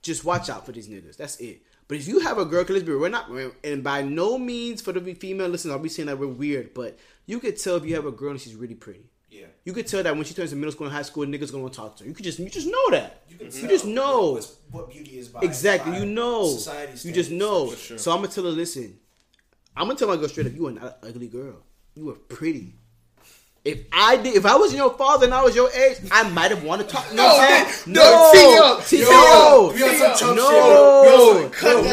just 0.02 0.24
watch 0.24 0.50
out 0.50 0.66
for 0.66 0.72
these 0.72 0.88
niggas. 0.88 1.16
That's 1.16 1.36
it. 1.40 1.62
But 1.86 1.98
if 1.98 2.08
you 2.08 2.20
have 2.20 2.38
a 2.38 2.44
girl, 2.44 2.64
cause 2.64 2.70
let's 2.74 2.84
be 2.84 2.92
real, 2.92 3.00
we're 3.00 3.08
not, 3.10 3.30
and 3.62 3.84
by 3.84 4.02
no 4.02 4.38
means 4.38 4.80
for 4.80 4.92
the 4.92 5.14
female, 5.14 5.48
listen, 5.48 5.70
I'll 5.70 5.78
be 5.78 5.90
saying 5.90 6.06
that 6.06 6.18
we're 6.18 6.26
weird, 6.28 6.72
but 6.72 6.98
you 7.26 7.38
could 7.40 7.58
tell 7.58 7.76
if 7.76 7.84
you 7.84 7.94
have 7.94 8.06
a 8.06 8.10
girl 8.12 8.30
and 8.30 8.40
she's 8.40 8.54
really 8.54 8.74
pretty. 8.74 9.04
Yeah. 9.30 9.46
you 9.64 9.72
could 9.72 9.88
tell 9.88 10.00
that 10.00 10.14
when 10.14 10.24
she 10.24 10.32
turns 10.32 10.50
to 10.50 10.56
middle 10.56 10.70
school 10.70 10.86
and 10.86 10.94
high 10.94 11.02
school, 11.02 11.26
niggas 11.26 11.50
gonna 11.50 11.68
talk 11.68 11.96
to 11.96 12.04
her. 12.04 12.08
You 12.08 12.14
could 12.14 12.24
just 12.24 12.38
you 12.38 12.48
just 12.48 12.68
know 12.68 12.90
that. 12.92 13.22
You, 13.28 13.36
can 13.36 13.46
You 13.46 13.68
just 13.68 13.84
know. 13.84 14.40
what 14.70 14.90
beauty 14.90 15.18
is 15.18 15.28
by 15.28 15.40
Exactly, 15.42 15.90
by 15.90 15.98
you 15.98 16.06
know. 16.06 16.56
You 17.02 17.12
just 17.12 17.32
know. 17.32 17.74
Sure. 17.74 17.98
So 17.98 18.12
I'm 18.12 18.18
gonna 18.18 18.28
tell 18.28 18.44
her, 18.44 18.50
listen, 18.50 18.96
I'm 19.76 19.88
gonna 19.88 19.98
tell 19.98 20.06
my 20.06 20.16
girl 20.16 20.28
straight 20.28 20.46
up, 20.46 20.54
you 20.54 20.68
are 20.68 20.70
not 20.70 20.98
an 21.02 21.08
ugly 21.08 21.26
girl. 21.26 21.56
You 21.94 22.10
are 22.10 22.14
pretty. 22.14 22.74
If 23.64 23.78
I 23.94 24.18
did, 24.18 24.36
if 24.36 24.44
I 24.44 24.56
was 24.56 24.74
your 24.74 24.92
father 24.92 25.24
and 25.24 25.32
I 25.32 25.42
was 25.42 25.56
your 25.56 25.70
age, 25.70 25.96
I 26.12 26.28
might 26.28 26.50
have 26.50 26.62
wanted 26.64 26.86
to 26.86 26.94
talk. 26.96 27.10
No, 27.14 27.24
No, 27.24 27.64
no, 27.86 28.02
no, 28.02 28.30
tee 28.34 28.58
up, 28.62 28.84
tee 28.84 28.96
tee 28.98 29.02
up. 29.04 29.10
up. 29.10 29.74
We 29.74 29.82
on 29.84 29.94
some 29.96 30.16
Trump 30.18 30.36
no, 30.36 30.50
shit, 31.40 31.62
bro. 31.62 31.72
cut 31.72 31.82
that. 31.84 31.90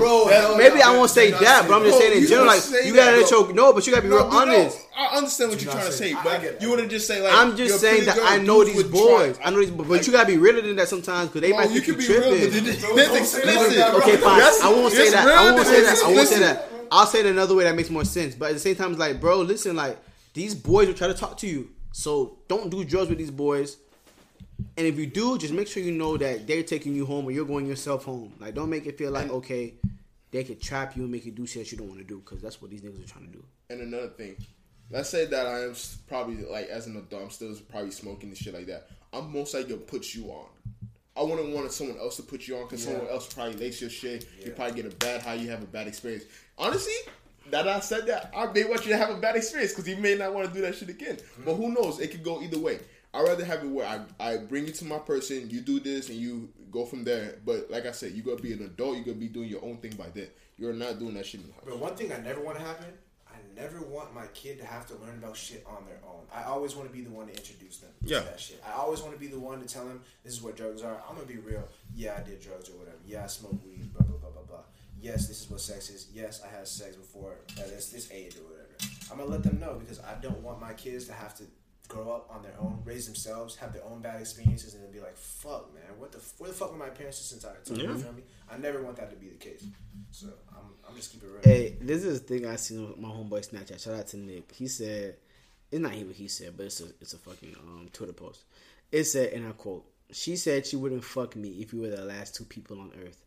no. 0.00 0.56
Maybe 0.56 0.80
I 0.80 0.96
won't 0.96 1.10
say 1.10 1.30
that, 1.32 1.66
but 1.68 1.74
I'm 1.76 1.82
just 1.84 1.98
saying 1.98 2.22
in 2.22 2.26
general, 2.26 2.46
like 2.46 2.62
you 2.86 2.94
gotta 2.94 3.10
that, 3.16 3.20
let 3.20 3.30
your 3.30 3.52
no, 3.52 3.74
but 3.74 3.86
you 3.86 3.92
gotta 3.92 4.02
be 4.02 4.08
real 4.08 4.22
honest. 4.32 4.78
I 4.96 5.16
understand 5.18 5.50
what 5.50 5.60
you're 5.62 5.70
trying 5.72 5.84
to 5.86 5.92
say- 5.92 6.12
say, 6.12 6.14
I- 6.14 6.20
I 6.20 6.38
but 6.38 6.62
you 6.62 6.70
wouldn't 6.70 6.88
just 6.90 7.06
say 7.06 7.20
like. 7.20 7.34
I'm 7.34 7.54
just 7.54 7.80
saying 7.80 8.06
that 8.06 8.18
I 8.22 8.38
know 8.38 8.64
these 8.64 8.82
boys. 8.84 9.38
I 9.44 9.50
know 9.50 9.58
these, 9.60 9.70
but, 9.70 9.88
but 9.88 10.06
you 10.06 10.12
gotta 10.14 10.26
be 10.26 10.38
realer 10.38 10.62
than 10.62 10.76
that 10.76 10.88
sometimes 10.88 11.28
because 11.28 11.42
they 11.42 11.52
might 11.54 11.68
think 11.68 11.86
you 11.86 11.96
be 11.96 12.04
tripping. 12.04 12.30
this- 12.32 12.80
Don't- 12.80 12.96
this 12.96 13.08
don't 13.08 13.24
say 13.26 13.42
it 13.42 13.46
like 13.46 13.56
explicit. 13.56 13.76
that, 13.76 13.90
bro. 13.92 14.00
Okay, 14.00 14.16
fine. 14.16 14.40
I 14.40 14.72
won't 14.72 14.92
say 14.94 15.10
that. 15.10 15.26
I 15.28 15.52
won't 15.52 15.66
say 15.66 15.82
that. 15.82 15.98
I 16.02 16.14
won't 16.14 16.28
say 16.28 16.38
that. 16.38 16.69
I'll 16.90 17.06
say 17.06 17.20
it 17.20 17.26
another 17.26 17.54
way 17.54 17.64
that 17.64 17.76
makes 17.76 17.90
more 17.90 18.04
sense. 18.04 18.34
But 18.34 18.50
at 18.50 18.54
the 18.54 18.60
same 18.60 18.76
time, 18.76 18.90
it's 18.90 19.00
like, 19.00 19.20
bro, 19.20 19.40
listen, 19.40 19.76
like 19.76 19.98
these 20.34 20.54
boys 20.54 20.88
will 20.88 20.94
try 20.94 21.06
to 21.08 21.14
talk 21.14 21.36
to 21.38 21.46
you, 21.46 21.70
so 21.92 22.38
don't 22.48 22.70
do 22.70 22.84
drugs 22.84 23.08
with 23.08 23.18
these 23.18 23.30
boys. 23.30 23.76
And 24.76 24.86
if 24.86 24.98
you 24.98 25.06
do, 25.06 25.38
just 25.38 25.54
make 25.54 25.68
sure 25.68 25.82
you 25.82 25.92
know 25.92 26.16
that 26.16 26.46
they're 26.46 26.62
taking 26.62 26.94
you 26.94 27.06
home 27.06 27.26
or 27.26 27.30
you're 27.30 27.46
going 27.46 27.66
yourself 27.66 28.04
home. 28.04 28.32
Like, 28.38 28.54
don't 28.54 28.68
make 28.68 28.86
it 28.86 28.98
feel 28.98 29.10
like 29.10 29.30
okay, 29.30 29.74
they 30.30 30.44
could 30.44 30.60
trap 30.60 30.96
you 30.96 31.02
and 31.02 31.12
make 31.12 31.24
you 31.24 31.32
do 31.32 31.46
shit 31.46 31.64
that 31.64 31.72
you 31.72 31.78
don't 31.78 31.88
want 31.88 32.00
to 32.00 32.06
do 32.06 32.18
because 32.18 32.40
that's 32.40 32.60
what 32.60 32.70
these 32.70 32.82
niggas 32.82 33.04
are 33.04 33.08
trying 33.08 33.26
to 33.26 33.32
do. 33.32 33.44
And 33.70 33.80
another 33.80 34.08
thing, 34.08 34.36
let's 34.90 35.08
say 35.08 35.26
that 35.26 35.46
I 35.46 35.64
am 35.64 35.74
probably 36.08 36.44
like 36.44 36.68
as 36.68 36.86
an 36.86 36.96
adult, 36.96 37.22
I'm 37.22 37.30
still 37.30 37.54
probably 37.68 37.90
smoking 37.90 38.28
and 38.28 38.38
shit 38.38 38.54
like 38.54 38.66
that. 38.66 38.88
I'm 39.12 39.32
most 39.32 39.54
likely 39.54 39.74
gonna 39.74 39.82
put 39.82 40.14
you 40.14 40.26
on. 40.26 40.48
I 41.16 41.22
wouldn't 41.22 41.54
want 41.54 41.70
someone 41.72 41.98
else 41.98 42.16
to 42.16 42.22
put 42.22 42.46
you 42.46 42.56
on 42.56 42.64
because 42.64 42.84
someone 42.84 43.08
else 43.08 43.32
probably 43.32 43.54
lace 43.54 43.80
your 43.80 43.90
shit. 43.90 44.26
You 44.44 44.52
probably 44.52 44.82
get 44.82 44.92
a 44.92 44.96
bad 44.96 45.22
high. 45.22 45.34
You 45.34 45.50
have 45.50 45.62
a 45.62 45.66
bad 45.66 45.86
experience. 45.88 46.24
Honestly, 46.56 46.94
that 47.50 47.66
I 47.68 47.80
said 47.80 48.06
that, 48.06 48.32
I 48.34 48.46
may 48.52 48.64
want 48.64 48.86
you 48.86 48.92
to 48.92 48.96
have 48.96 49.10
a 49.10 49.16
bad 49.16 49.36
experience 49.36 49.72
because 49.72 49.88
you 49.88 49.96
may 49.96 50.14
not 50.14 50.32
want 50.32 50.48
to 50.48 50.54
do 50.54 50.60
that 50.62 50.76
shit 50.76 50.88
again. 50.88 51.16
Mm-hmm. 51.16 51.44
But 51.44 51.54
who 51.54 51.72
knows? 51.72 52.00
It 52.00 52.10
could 52.10 52.22
go 52.22 52.40
either 52.40 52.58
way. 52.58 52.78
I'd 53.12 53.22
rather 53.22 53.44
have 53.44 53.64
it 53.64 53.68
where 53.68 53.86
I, 53.86 54.02
I 54.24 54.36
bring 54.36 54.66
you 54.66 54.72
to 54.72 54.84
my 54.84 54.98
person, 54.98 55.50
you 55.50 55.60
do 55.60 55.80
this, 55.80 56.10
and 56.10 56.18
you 56.18 56.48
go 56.70 56.84
from 56.86 57.02
there. 57.02 57.38
But 57.44 57.70
like 57.70 57.86
I 57.86 57.92
said, 57.92 58.12
you're 58.12 58.24
going 58.24 58.36
to 58.36 58.42
be 58.42 58.52
an 58.52 58.62
adult. 58.62 58.94
You're 58.94 59.04
going 59.04 59.16
to 59.16 59.20
be 59.20 59.28
doing 59.28 59.48
your 59.48 59.64
own 59.64 59.78
thing 59.78 59.92
by 59.92 60.10
then. 60.14 60.28
You're 60.56 60.72
not 60.72 60.98
doing 61.00 61.14
that 61.14 61.26
shit 61.26 61.40
in 61.40 61.48
the 61.48 61.52
house. 61.54 61.64
But 61.66 61.78
one 61.78 61.96
thing 61.96 62.12
I 62.12 62.18
never 62.18 62.40
want 62.40 62.58
to 62.58 62.64
happen, 62.64 62.86
never 63.60 63.80
want 63.82 64.14
my 64.14 64.26
kid 64.28 64.58
to 64.58 64.64
have 64.64 64.86
to 64.88 64.94
learn 64.96 65.18
about 65.22 65.36
shit 65.36 65.64
on 65.66 65.84
their 65.86 65.98
own. 66.06 66.24
I 66.34 66.44
always 66.44 66.74
want 66.76 66.88
to 66.88 66.92
be 66.96 67.02
the 67.02 67.10
one 67.10 67.26
to 67.26 67.32
introduce 67.34 67.78
them 67.78 67.90
Yeah. 68.02 68.20
to 68.20 68.24
that 68.26 68.40
shit. 68.40 68.62
I 68.66 68.72
always 68.72 69.00
want 69.00 69.12
to 69.14 69.20
be 69.20 69.26
the 69.26 69.38
one 69.38 69.60
to 69.60 69.66
tell 69.66 69.84
them 69.86 70.02
this 70.24 70.32
is 70.32 70.42
what 70.42 70.56
drugs 70.56 70.82
are. 70.82 71.02
I'm 71.08 71.14
gonna 71.16 71.26
be 71.26 71.36
real. 71.38 71.66
Yeah, 71.94 72.16
I 72.18 72.22
did 72.28 72.40
drugs 72.40 72.68
or 72.70 72.72
whatever. 72.78 72.98
Yeah, 73.06 73.24
I 73.24 73.26
smoked 73.26 73.64
weed. 73.66 73.92
Blah 73.92 74.06
blah 74.06 74.16
blah 74.18 74.30
blah 74.30 74.42
blah. 74.42 74.62
Yes, 75.00 75.28
this 75.28 75.40
is 75.42 75.50
what 75.50 75.60
sex 75.60 75.88
is. 75.90 76.08
Yes, 76.12 76.42
I 76.44 76.48
had 76.48 76.66
sex 76.68 76.96
before 76.96 77.36
at 77.58 77.68
this 77.68 77.88
this 77.90 78.10
age 78.10 78.36
or 78.36 78.42
whatever. 78.44 78.66
I'm 79.10 79.18
gonna 79.18 79.30
let 79.30 79.42
them 79.42 79.58
know 79.60 79.74
because 79.74 79.98
I 80.00 80.14
don't 80.20 80.40
want 80.42 80.60
my 80.60 80.72
kids 80.74 81.06
to 81.06 81.12
have 81.12 81.34
to 81.38 81.44
grow 81.90 82.12
up 82.12 82.30
on 82.32 82.42
their 82.42 82.54
own, 82.58 82.80
raise 82.84 83.06
themselves, 83.06 83.56
have 83.56 83.72
their 83.72 83.84
own 83.84 84.00
bad 84.00 84.20
experiences, 84.20 84.74
and 84.74 84.82
then 84.82 84.90
be 84.90 85.00
like, 85.00 85.16
"Fuck, 85.16 85.74
man, 85.74 85.98
what 85.98 86.12
the 86.12 86.18
where 86.38 86.48
the 86.48 86.56
fuck 86.56 86.72
were 86.72 86.78
my 86.78 86.88
parents 86.88 87.18
this 87.18 87.32
entire 87.32 87.60
time?" 87.62 87.76
You 87.76 87.98
feel 87.98 88.12
me? 88.12 88.22
I 88.50 88.56
never 88.56 88.82
want 88.82 88.96
that 88.96 89.10
to 89.10 89.16
be 89.16 89.28
the 89.28 89.36
case. 89.36 89.64
So 90.10 90.28
I'm 90.50 90.72
I'm 90.88 90.96
just 90.96 91.12
keep 91.12 91.22
it 91.22 91.26
real. 91.26 91.42
Hey, 91.42 91.76
this 91.80 92.04
is 92.04 92.20
a 92.20 92.22
thing 92.22 92.46
I 92.46 92.56
seen 92.56 92.78
on 92.78 93.00
my 93.00 93.08
homeboy 93.08 93.46
Snapchat. 93.46 93.82
Shout 93.82 93.94
out 93.94 94.06
to 94.08 94.16
Nick. 94.16 94.52
He 94.52 94.68
said, 94.68 95.16
it's 95.70 95.80
not 95.80 95.92
what 95.92 96.16
he 96.16 96.28
said, 96.28 96.56
but 96.56 96.66
it's 96.66 96.80
a 96.80 96.86
it's 97.00 97.12
a 97.12 97.18
fucking 97.18 97.54
um, 97.58 97.88
Twitter 97.92 98.12
post. 98.12 98.44
It 98.90 99.04
said, 99.04 99.32
and 99.32 99.46
I 99.46 99.52
quote: 99.52 99.84
"She 100.12 100.36
said 100.36 100.66
she 100.66 100.76
wouldn't 100.76 101.04
fuck 101.04 101.36
me 101.36 101.50
if 101.60 101.72
you 101.72 101.80
were 101.80 101.90
the 101.90 102.04
last 102.04 102.36
two 102.36 102.44
people 102.44 102.80
on 102.80 102.92
Earth, 103.04 103.22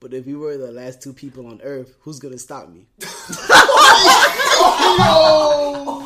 but 0.00 0.14
if 0.14 0.26
you 0.26 0.38
were 0.38 0.58
the 0.58 0.72
last 0.72 1.02
two 1.02 1.14
people 1.14 1.46
on 1.46 1.60
Earth, 1.62 1.96
who's 2.00 2.18
gonna 2.18 2.38
stop 2.38 2.68
me?" 2.68 2.86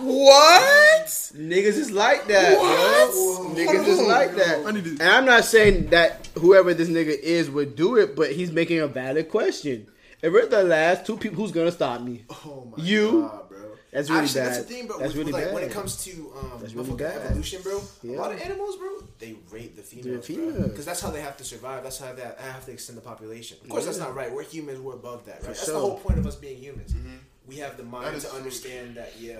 What? 0.00 1.06
Niggas 1.06 1.76
is 1.76 1.90
like 1.90 2.26
that, 2.28 2.56
bro. 2.58 3.54
Niggas 3.54 3.86
is 3.86 4.00
like 4.00 4.34
that. 4.36 4.66
I 4.66 4.70
need 4.72 4.84
to- 4.84 4.90
And 4.90 5.02
I'm 5.02 5.24
not 5.24 5.44
saying 5.44 5.90
that 5.90 6.28
whoever 6.38 6.74
this 6.74 6.88
nigga 6.88 7.18
is 7.18 7.50
would 7.50 7.76
do 7.76 7.96
it, 7.96 8.16
but 8.16 8.32
he's 8.32 8.50
making 8.50 8.78
a 8.80 8.86
valid 8.88 9.28
question. 9.28 9.86
If 10.22 10.32
we're 10.32 10.46
the 10.46 10.62
last 10.64 11.06
two 11.06 11.16
people, 11.16 11.36
who's 11.42 11.52
gonna 11.52 11.72
stop 11.72 12.02
me? 12.02 12.24
Oh 12.30 12.72
my 12.76 12.82
You? 12.84 13.22
god, 13.22 13.48
bro. 13.48 13.58
That's 13.92 14.08
really 14.08 14.22
Actually, 14.22 14.40
That's 14.42 14.56
bad. 14.58 14.66
the 14.68 14.72
thing, 14.74 14.86
bro. 14.86 14.98
That's 14.98 15.14
with, 15.14 15.26
really 15.26 15.32
like, 15.32 15.44
bad. 15.46 15.54
When 15.54 15.62
it 15.64 15.70
comes 15.72 16.04
to 16.04 16.10
um, 16.38 16.52
That's 16.60 16.74
really 16.74 16.90
motherfucking 16.90 16.98
bad. 16.98 17.26
evolution, 17.26 17.62
bro, 17.62 17.82
Yeah. 18.02 18.16
a 18.16 18.20
lot 18.20 18.32
of 18.32 18.40
animals, 18.40 18.76
bro, 18.76 18.90
they 19.18 19.36
rape 19.50 19.76
the 19.76 19.82
females, 19.82 20.26
females. 20.26 20.68
Because 20.70 20.84
that's 20.84 21.00
how 21.00 21.10
they 21.10 21.20
have 21.22 21.36
to 21.38 21.44
survive. 21.44 21.82
That's 21.82 21.98
how 21.98 22.12
they 22.12 22.22
have 22.22 22.64
to 22.66 22.72
extend 22.72 22.98
the 22.98 23.02
population. 23.02 23.56
Of 23.62 23.68
course, 23.68 23.86
that's 23.86 23.98
not 23.98 24.14
right. 24.14 24.30
We're 24.32 24.44
humans. 24.44 24.80
We're 24.80 24.92
above 24.94 25.24
that, 25.26 25.36
right? 25.36 25.42
That's 25.42 25.64
sure. 25.64 25.74
the 25.74 25.80
whole 25.80 25.98
point 25.98 26.18
of 26.18 26.26
us 26.26 26.36
being 26.36 26.58
humans. 26.58 26.94
We 27.48 27.56
have 27.56 27.76
the 27.78 27.82
mind 27.82 28.06
That 28.06 28.14
is 28.14 28.22
to 28.24 28.28
true. 28.28 28.38
understand 28.38 28.96
that. 28.96 29.12
Yeah, 29.18 29.38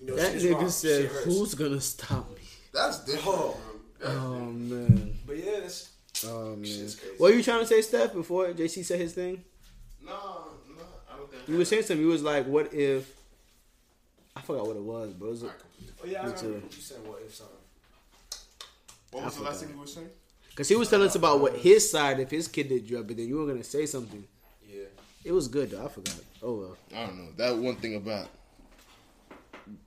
you 0.00 0.06
know, 0.08 0.16
That 0.16 0.34
nigga 0.34 0.54
wrong. 0.54 0.70
said, 0.70 1.06
"Who's 1.06 1.54
gonna 1.54 1.80
stop 1.80 2.30
me?" 2.30 2.42
That's 2.72 3.04
different. 3.04 3.26
Oh. 3.26 3.56
Oh 4.04 4.34
man, 4.52 5.18
But 5.26 5.38
yeah, 5.38 5.60
that's 5.60 5.90
oh 6.26 6.50
man. 6.54 6.62
Crazy. 6.62 6.98
What 7.18 7.30
were 7.32 7.36
you 7.36 7.42
trying 7.42 7.60
to 7.60 7.66
say, 7.66 7.82
Steph? 7.82 8.12
Before 8.12 8.46
JC 8.52 8.84
said 8.84 9.00
his 9.00 9.12
thing, 9.12 9.42
No, 10.04 10.12
no, 10.12 10.84
I 11.12 11.16
don't 11.16 11.30
think. 11.30 11.48
you 11.48 11.56
were 11.56 11.64
saying 11.64 11.82
something. 11.82 12.04
You 12.04 12.12
was 12.12 12.22
like, 12.22 12.46
"What 12.46 12.72
if?" 12.72 13.12
I 14.36 14.40
forgot 14.42 14.66
what 14.68 14.76
it 14.76 14.82
was, 14.82 15.12
bro. 15.14 15.28
It 15.28 15.30
was- 15.32 15.42
Oh 15.44 16.06
yeah, 16.06 16.20
I 16.22 16.26
remember 16.26 16.40
too. 16.60 16.62
you 16.76 16.80
said 16.82 16.98
what 17.04 17.20
if 17.26 17.34
something. 17.34 17.56
What 19.10 19.24
was 19.24 19.34
I 19.36 19.38
the 19.38 19.44
last 19.44 19.60
thing 19.64 19.70
you 19.74 19.80
were 19.80 19.86
saying? 19.86 20.10
Cause 20.54 20.68
he 20.68 20.76
was 20.76 20.88
telling 20.90 21.06
us 21.08 21.14
about 21.16 21.40
what 21.40 21.56
his 21.56 21.90
side 21.90 22.20
if 22.20 22.30
his 22.30 22.46
kid 22.48 22.68
did 22.68 22.86
drug, 22.86 23.06
but 23.08 23.16
then 23.16 23.26
you 23.28 23.36
were 23.38 23.46
gonna 23.46 23.64
say 23.64 23.86
something. 23.86 24.24
Yeah. 24.68 24.84
It 25.24 25.32
was 25.32 25.48
good 25.48 25.70
though. 25.70 25.84
I 25.84 25.88
forgot. 25.88 26.14
Oh 26.42 26.54
well. 26.54 26.76
I 26.94 27.06
don't 27.06 27.16
know. 27.18 27.32
That 27.36 27.56
one 27.56 27.76
thing 27.76 27.96
about 27.96 28.28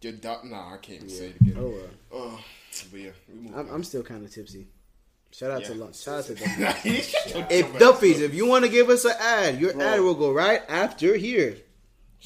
your 0.01 0.13
doc. 0.13 0.43
Nah, 0.45 0.73
I 0.73 0.77
can't 0.77 0.97
even 0.97 1.09
say 1.09 1.27
it 1.27 1.41
again. 1.41 1.55
Oh 1.59 1.69
well. 1.69 1.89
Oh, 2.13 2.43
but 2.91 2.99
yeah, 2.99 3.11
we 3.27 3.39
move. 3.41 3.57
I'm, 3.57 3.69
I'm 3.75 3.83
still 3.83 4.03
kind 4.03 4.23
of 4.25 4.31
tipsy. 4.31 4.67
Shout 5.31 5.51
out 5.51 5.63
to 5.65 5.73
lunch. 5.75 6.01
Shout 6.01 6.19
out 6.19 6.25
to 6.25 6.35
Duffy. 6.59 6.97
on. 7.35 7.45
if 7.49 7.79
Duffy's, 7.79 8.21
if 8.21 8.33
you 8.33 8.45
want 8.47 8.65
to 8.65 8.69
give 8.71 8.89
us 8.89 9.05
an 9.05 9.13
ad, 9.19 9.59
your 9.61 9.81
ad 9.81 10.01
will 10.01 10.15
go 10.15 10.31
right 10.33 10.61
after 10.67 11.15
here. 11.15 11.55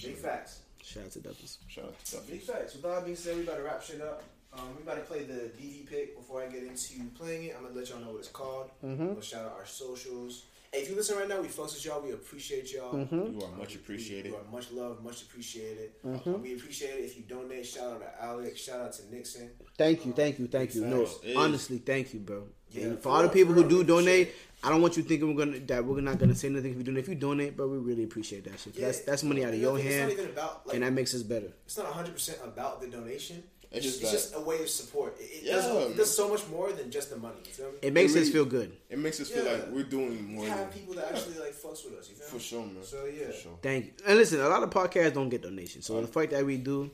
Big 0.01 0.15
facts. 0.15 0.61
Shout 0.83 1.03
out 1.05 1.11
to 1.11 1.19
Duffy's. 1.19 1.59
Shout 1.67 1.85
out 1.85 2.03
to 2.05 2.17
Big 2.31 2.41
facts. 2.41 2.75
With 2.75 2.85
all 2.85 2.95
that 2.95 3.05
being 3.05 3.15
said, 3.15 3.35
we 3.35 3.43
about 3.43 3.57
to 3.57 3.63
wrap 3.63 3.83
shit 3.83 4.01
up. 4.01 4.23
Um, 4.53 4.75
we 4.77 4.83
about 4.83 4.95
to 4.95 5.01
play 5.01 5.23
the 5.23 5.51
DV 5.61 5.87
pick 5.87 6.15
before 6.17 6.41
I 6.41 6.47
get 6.47 6.63
into 6.63 7.03
playing 7.15 7.45
it. 7.45 7.55
I'm 7.57 7.63
gonna 7.63 7.75
let 7.75 7.89
y'all 7.89 7.99
know 7.99 8.11
what 8.11 8.19
it's 8.19 8.27
called. 8.29 8.71
We'll 8.81 9.21
shout 9.21 9.45
out 9.45 9.55
our 9.59 9.65
socials. 9.65 10.43
Hey, 10.73 10.81
if 10.81 10.89
you 10.89 10.95
listen 10.95 11.17
right 11.17 11.27
now, 11.27 11.41
we 11.41 11.47
fucks 11.47 11.73
with 11.73 11.85
y'all. 11.85 12.01
We 12.01 12.11
appreciate 12.11 12.73
y'all. 12.73 12.93
Mm-hmm. 12.93 13.39
You 13.39 13.41
are 13.45 13.53
uh, 13.53 13.57
much 13.57 13.75
appreciated. 13.75 14.31
You 14.31 14.35
are 14.37 14.51
much 14.51 14.71
love, 14.71 15.03
much 15.03 15.21
appreciated. 15.21 15.91
Mm-hmm. 16.05 16.35
Uh, 16.35 16.37
we 16.37 16.55
appreciate 16.55 16.91
it 16.99 17.05
if 17.05 17.17
you 17.17 17.23
donate. 17.23 17.65
Shout 17.65 17.93
out 17.93 17.99
to 18.01 18.23
Alex. 18.23 18.61
Shout 18.61 18.81
out 18.81 18.93
to 18.93 19.15
Nixon. 19.15 19.51
Thank 19.77 20.05
you, 20.05 20.11
thank 20.13 20.39
you, 20.39 20.47
thank 20.47 20.75
you. 20.75 20.85
No, 20.85 21.05
Facts. 21.05 21.19
It 21.23 21.29
is. 21.31 21.37
honestly, 21.37 21.77
thank 21.77 22.13
you, 22.13 22.19
bro. 22.19 22.43
Yeah, 22.71 22.85
And 22.85 22.97
for 22.97 23.03
for 23.03 23.09
all 23.09 23.23
the 23.23 23.29
people 23.29 23.53
for 23.53 23.61
who 23.61 23.69
do 23.69 23.75
we 23.77 23.81
appreciate 23.83 24.05
donate, 24.05 24.35
I 24.63 24.69
don't 24.69 24.81
want 24.81 24.97
you 24.97 25.03
thinking 25.03 25.33
we're 25.33 25.45
gonna 25.45 25.59
that 25.59 25.85
we're 25.85 26.01
not 26.01 26.17
gonna 26.17 26.35
say 26.35 26.49
nothing 26.49 26.71
if 26.71 26.77
you 26.77 26.83
donate. 26.83 27.03
If 27.03 27.09
you 27.09 27.15
donate, 27.15 27.55
bro, 27.55 27.67
we 27.67 27.77
really 27.77 28.03
appreciate 28.03 28.43
that 28.45 28.59
shit. 28.59 28.75
That's 28.75 28.99
that's 29.01 29.23
money 29.23 29.43
out 29.43 29.49
of 29.49 29.55
You 29.55 29.61
your 29.61 29.77
hand, 29.79 30.11
It's 30.11 30.17
not 30.17 30.23
even 30.23 30.31
about 30.31 30.67
like 30.67 30.75
and 30.75 30.83
that 30.83 30.91
makes 30.91 31.13
us 31.13 31.21
better. 31.23 31.51
it's 31.65 31.77
not 31.77 31.85
100 31.85 32.13
percent 32.13 32.39
about 32.43 32.81
the 32.81 32.87
donation. 32.87 33.43
It's 33.75 33.85
It's, 33.85 33.97
just 33.99 34.01
it's 34.01 34.11
that- 34.11 34.17
just 34.17 34.35
a 34.35 34.39
way 34.41 34.61
of 34.61 34.69
support. 34.69 35.17
It, 35.19 35.23
it, 35.23 35.43
Yeah, 35.43 35.55
does, 35.55 35.91
it 35.91 35.97
does 35.97 36.15
so 36.15 36.29
much 36.29 36.47
more 36.47 36.71
than 36.71 36.89
just 36.91 37.09
the 37.09 37.17
money. 37.17 37.37
You 37.45 37.51
feel 37.51 37.71
me? 37.71 37.77
It 37.81 37.93
makes 37.93 38.15
It 38.15 38.21
us 38.23 38.29
feel 38.29 38.45
good. 38.45 38.75
It 38.89 38.97
makes 38.99 39.19
us 39.19 39.29
feel 39.29 39.45
like 39.45 39.67
we're 39.69 39.83
doing 39.83 40.33
more. 40.33 40.43
We 40.43 40.49
Than, 40.49 40.57
have 40.57 40.73
people 40.73 40.93
that 40.95 41.11
actually 41.11 41.39
like 41.39 41.53
fucks 41.53 41.83
with 41.85 41.99
us. 41.99 42.09
You 42.09 42.15
feel 42.15 42.27
for 42.27 42.35
me? 42.35 42.41
sure, 42.41 42.65
man. 42.65 42.83
So 42.83 43.05
yeah. 43.05 43.27
For 43.27 43.33
sure. 43.33 43.59
Thank 43.61 43.85
you. 43.85 43.91
And 44.07 44.17
listen, 44.17 44.39
a 44.41 44.47
lot 44.49 44.63
of 44.63 44.69
podcasts 44.69 45.13
don't 45.13 45.29
get 45.29 45.41
donations, 45.43 45.85
so 45.85 45.99
the 46.01 46.07
fact 46.07 46.31
that 46.31 46.45
we 46.45 46.57
do, 46.57 46.89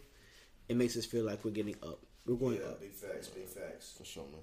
it 0.67 0.75
makes 0.75 0.95
us 0.97 1.05
feel 1.05 1.23
like 1.25 1.43
we're 1.45 1.51
getting 1.51 1.75
up. 1.83 1.99
We're 2.25 2.35
going 2.35 2.57
Yeah, 2.57 2.67
up. 2.67 2.79
big 2.81 2.93
facts, 2.93 3.27
big 3.29 3.47
facts. 3.47 3.95
For 3.97 4.05
sure, 4.05 4.25
man. 4.31 4.41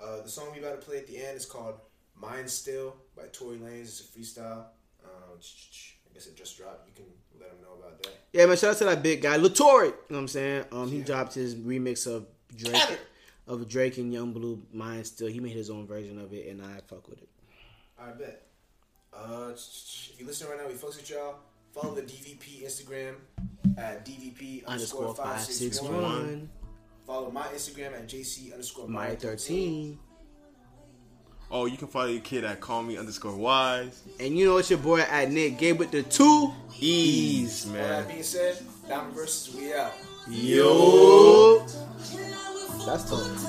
Uh, 0.00 0.22
the 0.22 0.28
song 0.28 0.48
we 0.52 0.58
about 0.60 0.80
to 0.80 0.86
play 0.86 0.98
at 0.98 1.06
the 1.06 1.16
end 1.18 1.36
is 1.36 1.46
called 1.46 1.74
"Mind 2.16 2.48
Still" 2.50 2.94
by 3.16 3.24
Tory 3.32 3.56
Lanez. 3.58 3.82
It's 3.82 4.00
a 4.00 4.04
freestyle. 4.18 4.64
Um, 5.04 5.38
I 6.10 6.14
guess 6.14 6.26
it 6.26 6.36
just 6.36 6.56
dropped. 6.56 6.88
You 6.88 6.94
can 6.94 7.04
let 7.40 7.50
them 7.50 7.58
know 7.62 7.74
about 7.78 8.02
that. 8.02 8.12
Yeah, 8.32 8.46
man. 8.46 8.56
Shout 8.56 8.70
out 8.70 8.76
to 8.78 8.84
that 8.86 9.02
big 9.02 9.22
guy, 9.22 9.38
Latory. 9.38 9.86
You 9.86 9.90
know 9.90 9.94
what 10.08 10.18
I'm 10.18 10.28
saying? 10.28 10.64
Um, 10.72 10.90
he 10.90 11.00
dropped 11.02 11.34
his 11.34 11.54
remix 11.54 12.06
of 12.06 12.26
Drake, 12.56 12.98
of 13.46 13.68
Drake 13.68 13.98
and 13.98 14.12
Yung 14.12 14.32
Bleu. 14.32 14.62
Mine 14.72 15.04
still. 15.04 15.28
He 15.28 15.40
made 15.40 15.52
his 15.52 15.70
own 15.70 15.86
version 15.86 16.18
of 16.18 16.32
it, 16.32 16.48
and 16.48 16.62
I 16.62 16.80
fuck 16.86 17.08
with 17.08 17.22
it. 17.22 17.28
I 17.98 18.10
bet. 18.10 18.42
Uh, 19.12 19.50
if 19.52 20.20
you 20.20 20.26
listen 20.26 20.48
right 20.48 20.58
now, 20.58 20.68
we 20.68 20.74
fucks 20.74 20.96
with 20.96 21.10
y'all. 21.10 21.36
Follow 21.72 21.94
the 21.94 22.02
DVP 22.02 22.64
Instagram 22.64 23.14
at 23.76 24.04
DVP 24.04 24.64
Underscore 24.66 25.14
five 25.14 25.40
six 25.40 25.78
561. 25.78 26.02
one. 26.02 26.50
Follow 27.06 27.30
my 27.30 27.46
Instagram 27.48 27.92
at 27.94 28.06
JC 28.08 28.52
underscore 28.52 28.88
My 28.88 29.08
my 29.08 29.14
thirteen. 29.14 29.98
Oh, 31.50 31.64
you 31.64 31.78
can 31.78 31.88
follow 31.88 32.08
your 32.08 32.20
kid 32.20 32.44
at 32.44 32.60
call 32.60 32.82
me 32.82 32.98
underscore 32.98 33.34
wise. 33.34 34.02
And 34.20 34.36
you 34.36 34.44
know 34.46 34.58
it's 34.58 34.68
your 34.68 34.78
boy 34.78 35.00
at 35.00 35.30
Nick 35.30 35.56
Gabe 35.58 35.78
with 35.78 35.90
the 35.90 36.02
two 36.02 36.52
Ease, 36.78 37.66
All 37.66 37.72
man. 37.72 37.88
that 37.88 38.08
being 38.08 38.22
said, 38.22 38.58
Diamond 38.86 39.14
versus 39.14 39.54
we 39.54 39.72
out. 39.72 39.92
Yo. 40.28 41.66
That's 42.86 43.08
tough. 43.08 43.48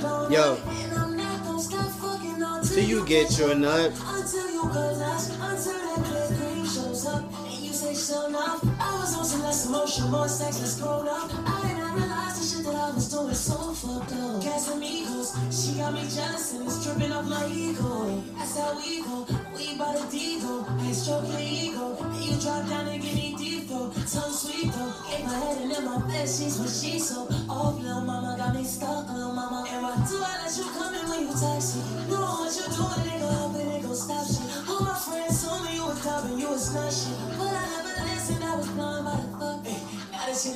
Donut. 0.00 0.30
Yo. 0.30 0.58
And 0.68 0.92
I'm 0.92 1.16
not 1.16 1.44
gonna 1.44 1.60
stop 1.60 1.90
fucking 1.90 2.42
until 2.42 2.74
Till 2.76 2.84
you 2.84 3.06
get 3.06 3.38
your 3.38 3.54
nut. 3.54 3.92
until 4.06 4.50
you 4.52 4.62
collapse, 4.62 5.30
until 5.30 5.72
that 5.72 6.04
clear 6.04 6.38
green 6.38 6.64
shows 6.64 7.06
up, 7.06 7.22
and 7.22 7.58
you 7.58 7.72
say 7.72 7.94
so 7.94 8.26
enough. 8.26 8.62
I 8.80 8.98
was 9.00 9.16
on 9.16 9.24
some 9.24 9.42
less 9.42 9.66
emotion, 9.66 10.10
more 10.10 10.28
sex, 10.28 10.60
less 10.60 10.80
grown 10.80 11.08
up. 11.08 11.77
Shit 12.58 12.66
that 12.66 12.74
I 12.74 12.90
was 12.94 13.08
doing 13.08 13.34
so 13.34 13.54
fucked 13.74 14.12
up. 14.12 14.42
Casamigos, 14.42 15.30
she 15.50 15.78
got 15.78 15.94
me 15.94 16.02
jealous 16.02 16.54
and 16.54 16.66
it's 16.66 16.84
tripping 16.84 17.12
off 17.12 17.26
my 17.26 17.46
ego. 17.52 18.22
That's 18.36 18.58
how 18.58 18.76
we 18.76 19.02
go, 19.02 19.26
we 19.54 19.76
by 19.76 19.94
the 19.94 20.06
Digo. 20.10 20.66
I 20.68 20.92
stroke 20.92 21.28
your 21.28 21.40
ego, 21.40 21.96
and 22.00 22.24
you 22.24 22.40
drop 22.40 22.68
down 22.68 22.86
and 22.88 23.02
give 23.02 23.14
me 23.14 23.34
deep 23.36 23.68
throat. 23.68 23.94
Tongue 23.94 24.32
sweet 24.32 24.72
though, 24.72 24.94
ain't 25.12 25.26
my 25.26 25.38
head 25.38 25.58
and 25.58 25.72
in 25.72 25.84
my 25.84 25.98
bed 26.06 26.28
sheets 26.28 26.58
when 26.58 26.68
she's 26.68 27.08
so 27.08 27.22
off. 27.22 27.48
Oh, 27.48 27.78
little 27.80 28.02
mama 28.02 28.36
got 28.38 28.54
me 28.54 28.64
stuck, 28.64 29.08
little 29.08 29.32
mama. 29.32 29.66
And 29.70 29.82
why 29.82 29.94
do 30.08 30.16
I 30.18 30.34
let 30.42 30.56
you 30.56 30.64
come 30.76 30.94
in 30.94 31.08
when 31.08 31.20
you 31.26 31.34
text 31.34 31.76
me? 31.76 31.82
Know 32.10 32.42
what 32.42 32.52
you're 32.56 32.72
doing, 32.74 33.06
it 33.14 33.20
go 33.20 33.28
help 33.28 33.54
and 33.54 33.72
it 33.72 33.82
go 33.82 33.92
stop 33.94 34.26
shit. 34.26 34.68
All 34.68 34.80
my 34.80 34.94
friends 34.94 35.42
told 35.44 35.64
me 35.64 35.74
you 35.74 35.84
was 35.84 36.02
dubbing, 36.04 36.38
you 36.38 36.48
was 36.48 36.72
shit. 36.72 37.27
Shit. 40.38 40.54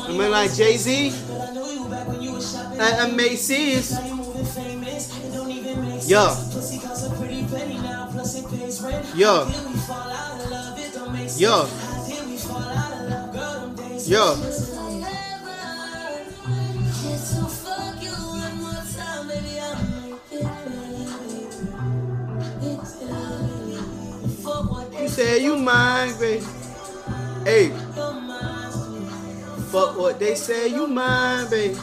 I 0.00 0.08
mean, 0.12 0.30
like 0.30 0.52
Jay 0.54 0.76
Z 0.76 1.12
But 1.28 1.40
I 1.40 1.52
know 1.54 1.70
you 1.70 1.84
back 1.88 2.06
you 2.20 2.32
was 2.32 2.52
shopping. 2.52 2.80
at 2.80 3.14
Macy's. 3.14 3.92
Now 3.92 4.06
you 4.06 4.16
moving 4.16 4.44
famous, 4.46 5.16
it 5.24 5.32
don't 5.32 5.50
even 5.50 5.80
make 5.82 6.02
sense. 6.02 6.10
Yeah. 6.10 6.34
Pussy 6.52 6.78
costs 6.78 7.06
a 7.06 7.10
pretty 7.10 7.44
penny 7.46 7.78
now, 7.78 8.08
plus 8.12 8.34
it 8.38 8.48
pays 8.50 8.80
rent. 8.82 9.06
Yeah. 9.14 9.44
How 9.44 9.50
did 9.50 9.66
we 9.70 9.76
fall 9.80 9.96
out 10.10 10.40
of 10.40 10.50
love? 10.50 10.78
It 10.78 10.92
don't 10.94 11.12
make 11.12 11.28
sense. 11.30 11.40
Yeah. 11.40 11.66
How 11.66 12.04
did 12.08 12.26
we 12.28 12.36
fall 12.36 12.58
out 12.62 12.92
of 12.92 13.10
love? 13.10 13.32
Girl, 13.32 13.60
them 13.60 13.74
days 13.88 14.08
Yeah. 14.08 14.30
was 14.30 14.70
like 14.74 15.02
heaven. 15.02 16.84
Just 17.02 17.34
to 17.36 17.44
fuck 17.46 18.02
you 18.02 18.10
one 18.10 18.56
more 18.62 18.84
time, 18.96 19.28
baby, 19.28 19.60
I'll 19.60 19.76
make 19.84 20.32
it 20.32 20.42
better. 20.42 20.82
It's 22.62 22.92
better. 22.96 23.82
Fuck 24.42 24.70
what 24.70 24.90
they 24.92 25.02
You 25.02 25.08
say 25.08 25.38
you 25.44 25.56
mine, 25.56 26.14
baby. 26.18 26.44
Hey. 27.44 27.72
Fuck 29.72 29.96
what 29.96 30.18
they 30.18 30.34
say, 30.34 30.68
you 30.68 30.86
mine, 30.86 31.48
baby. 31.48 31.78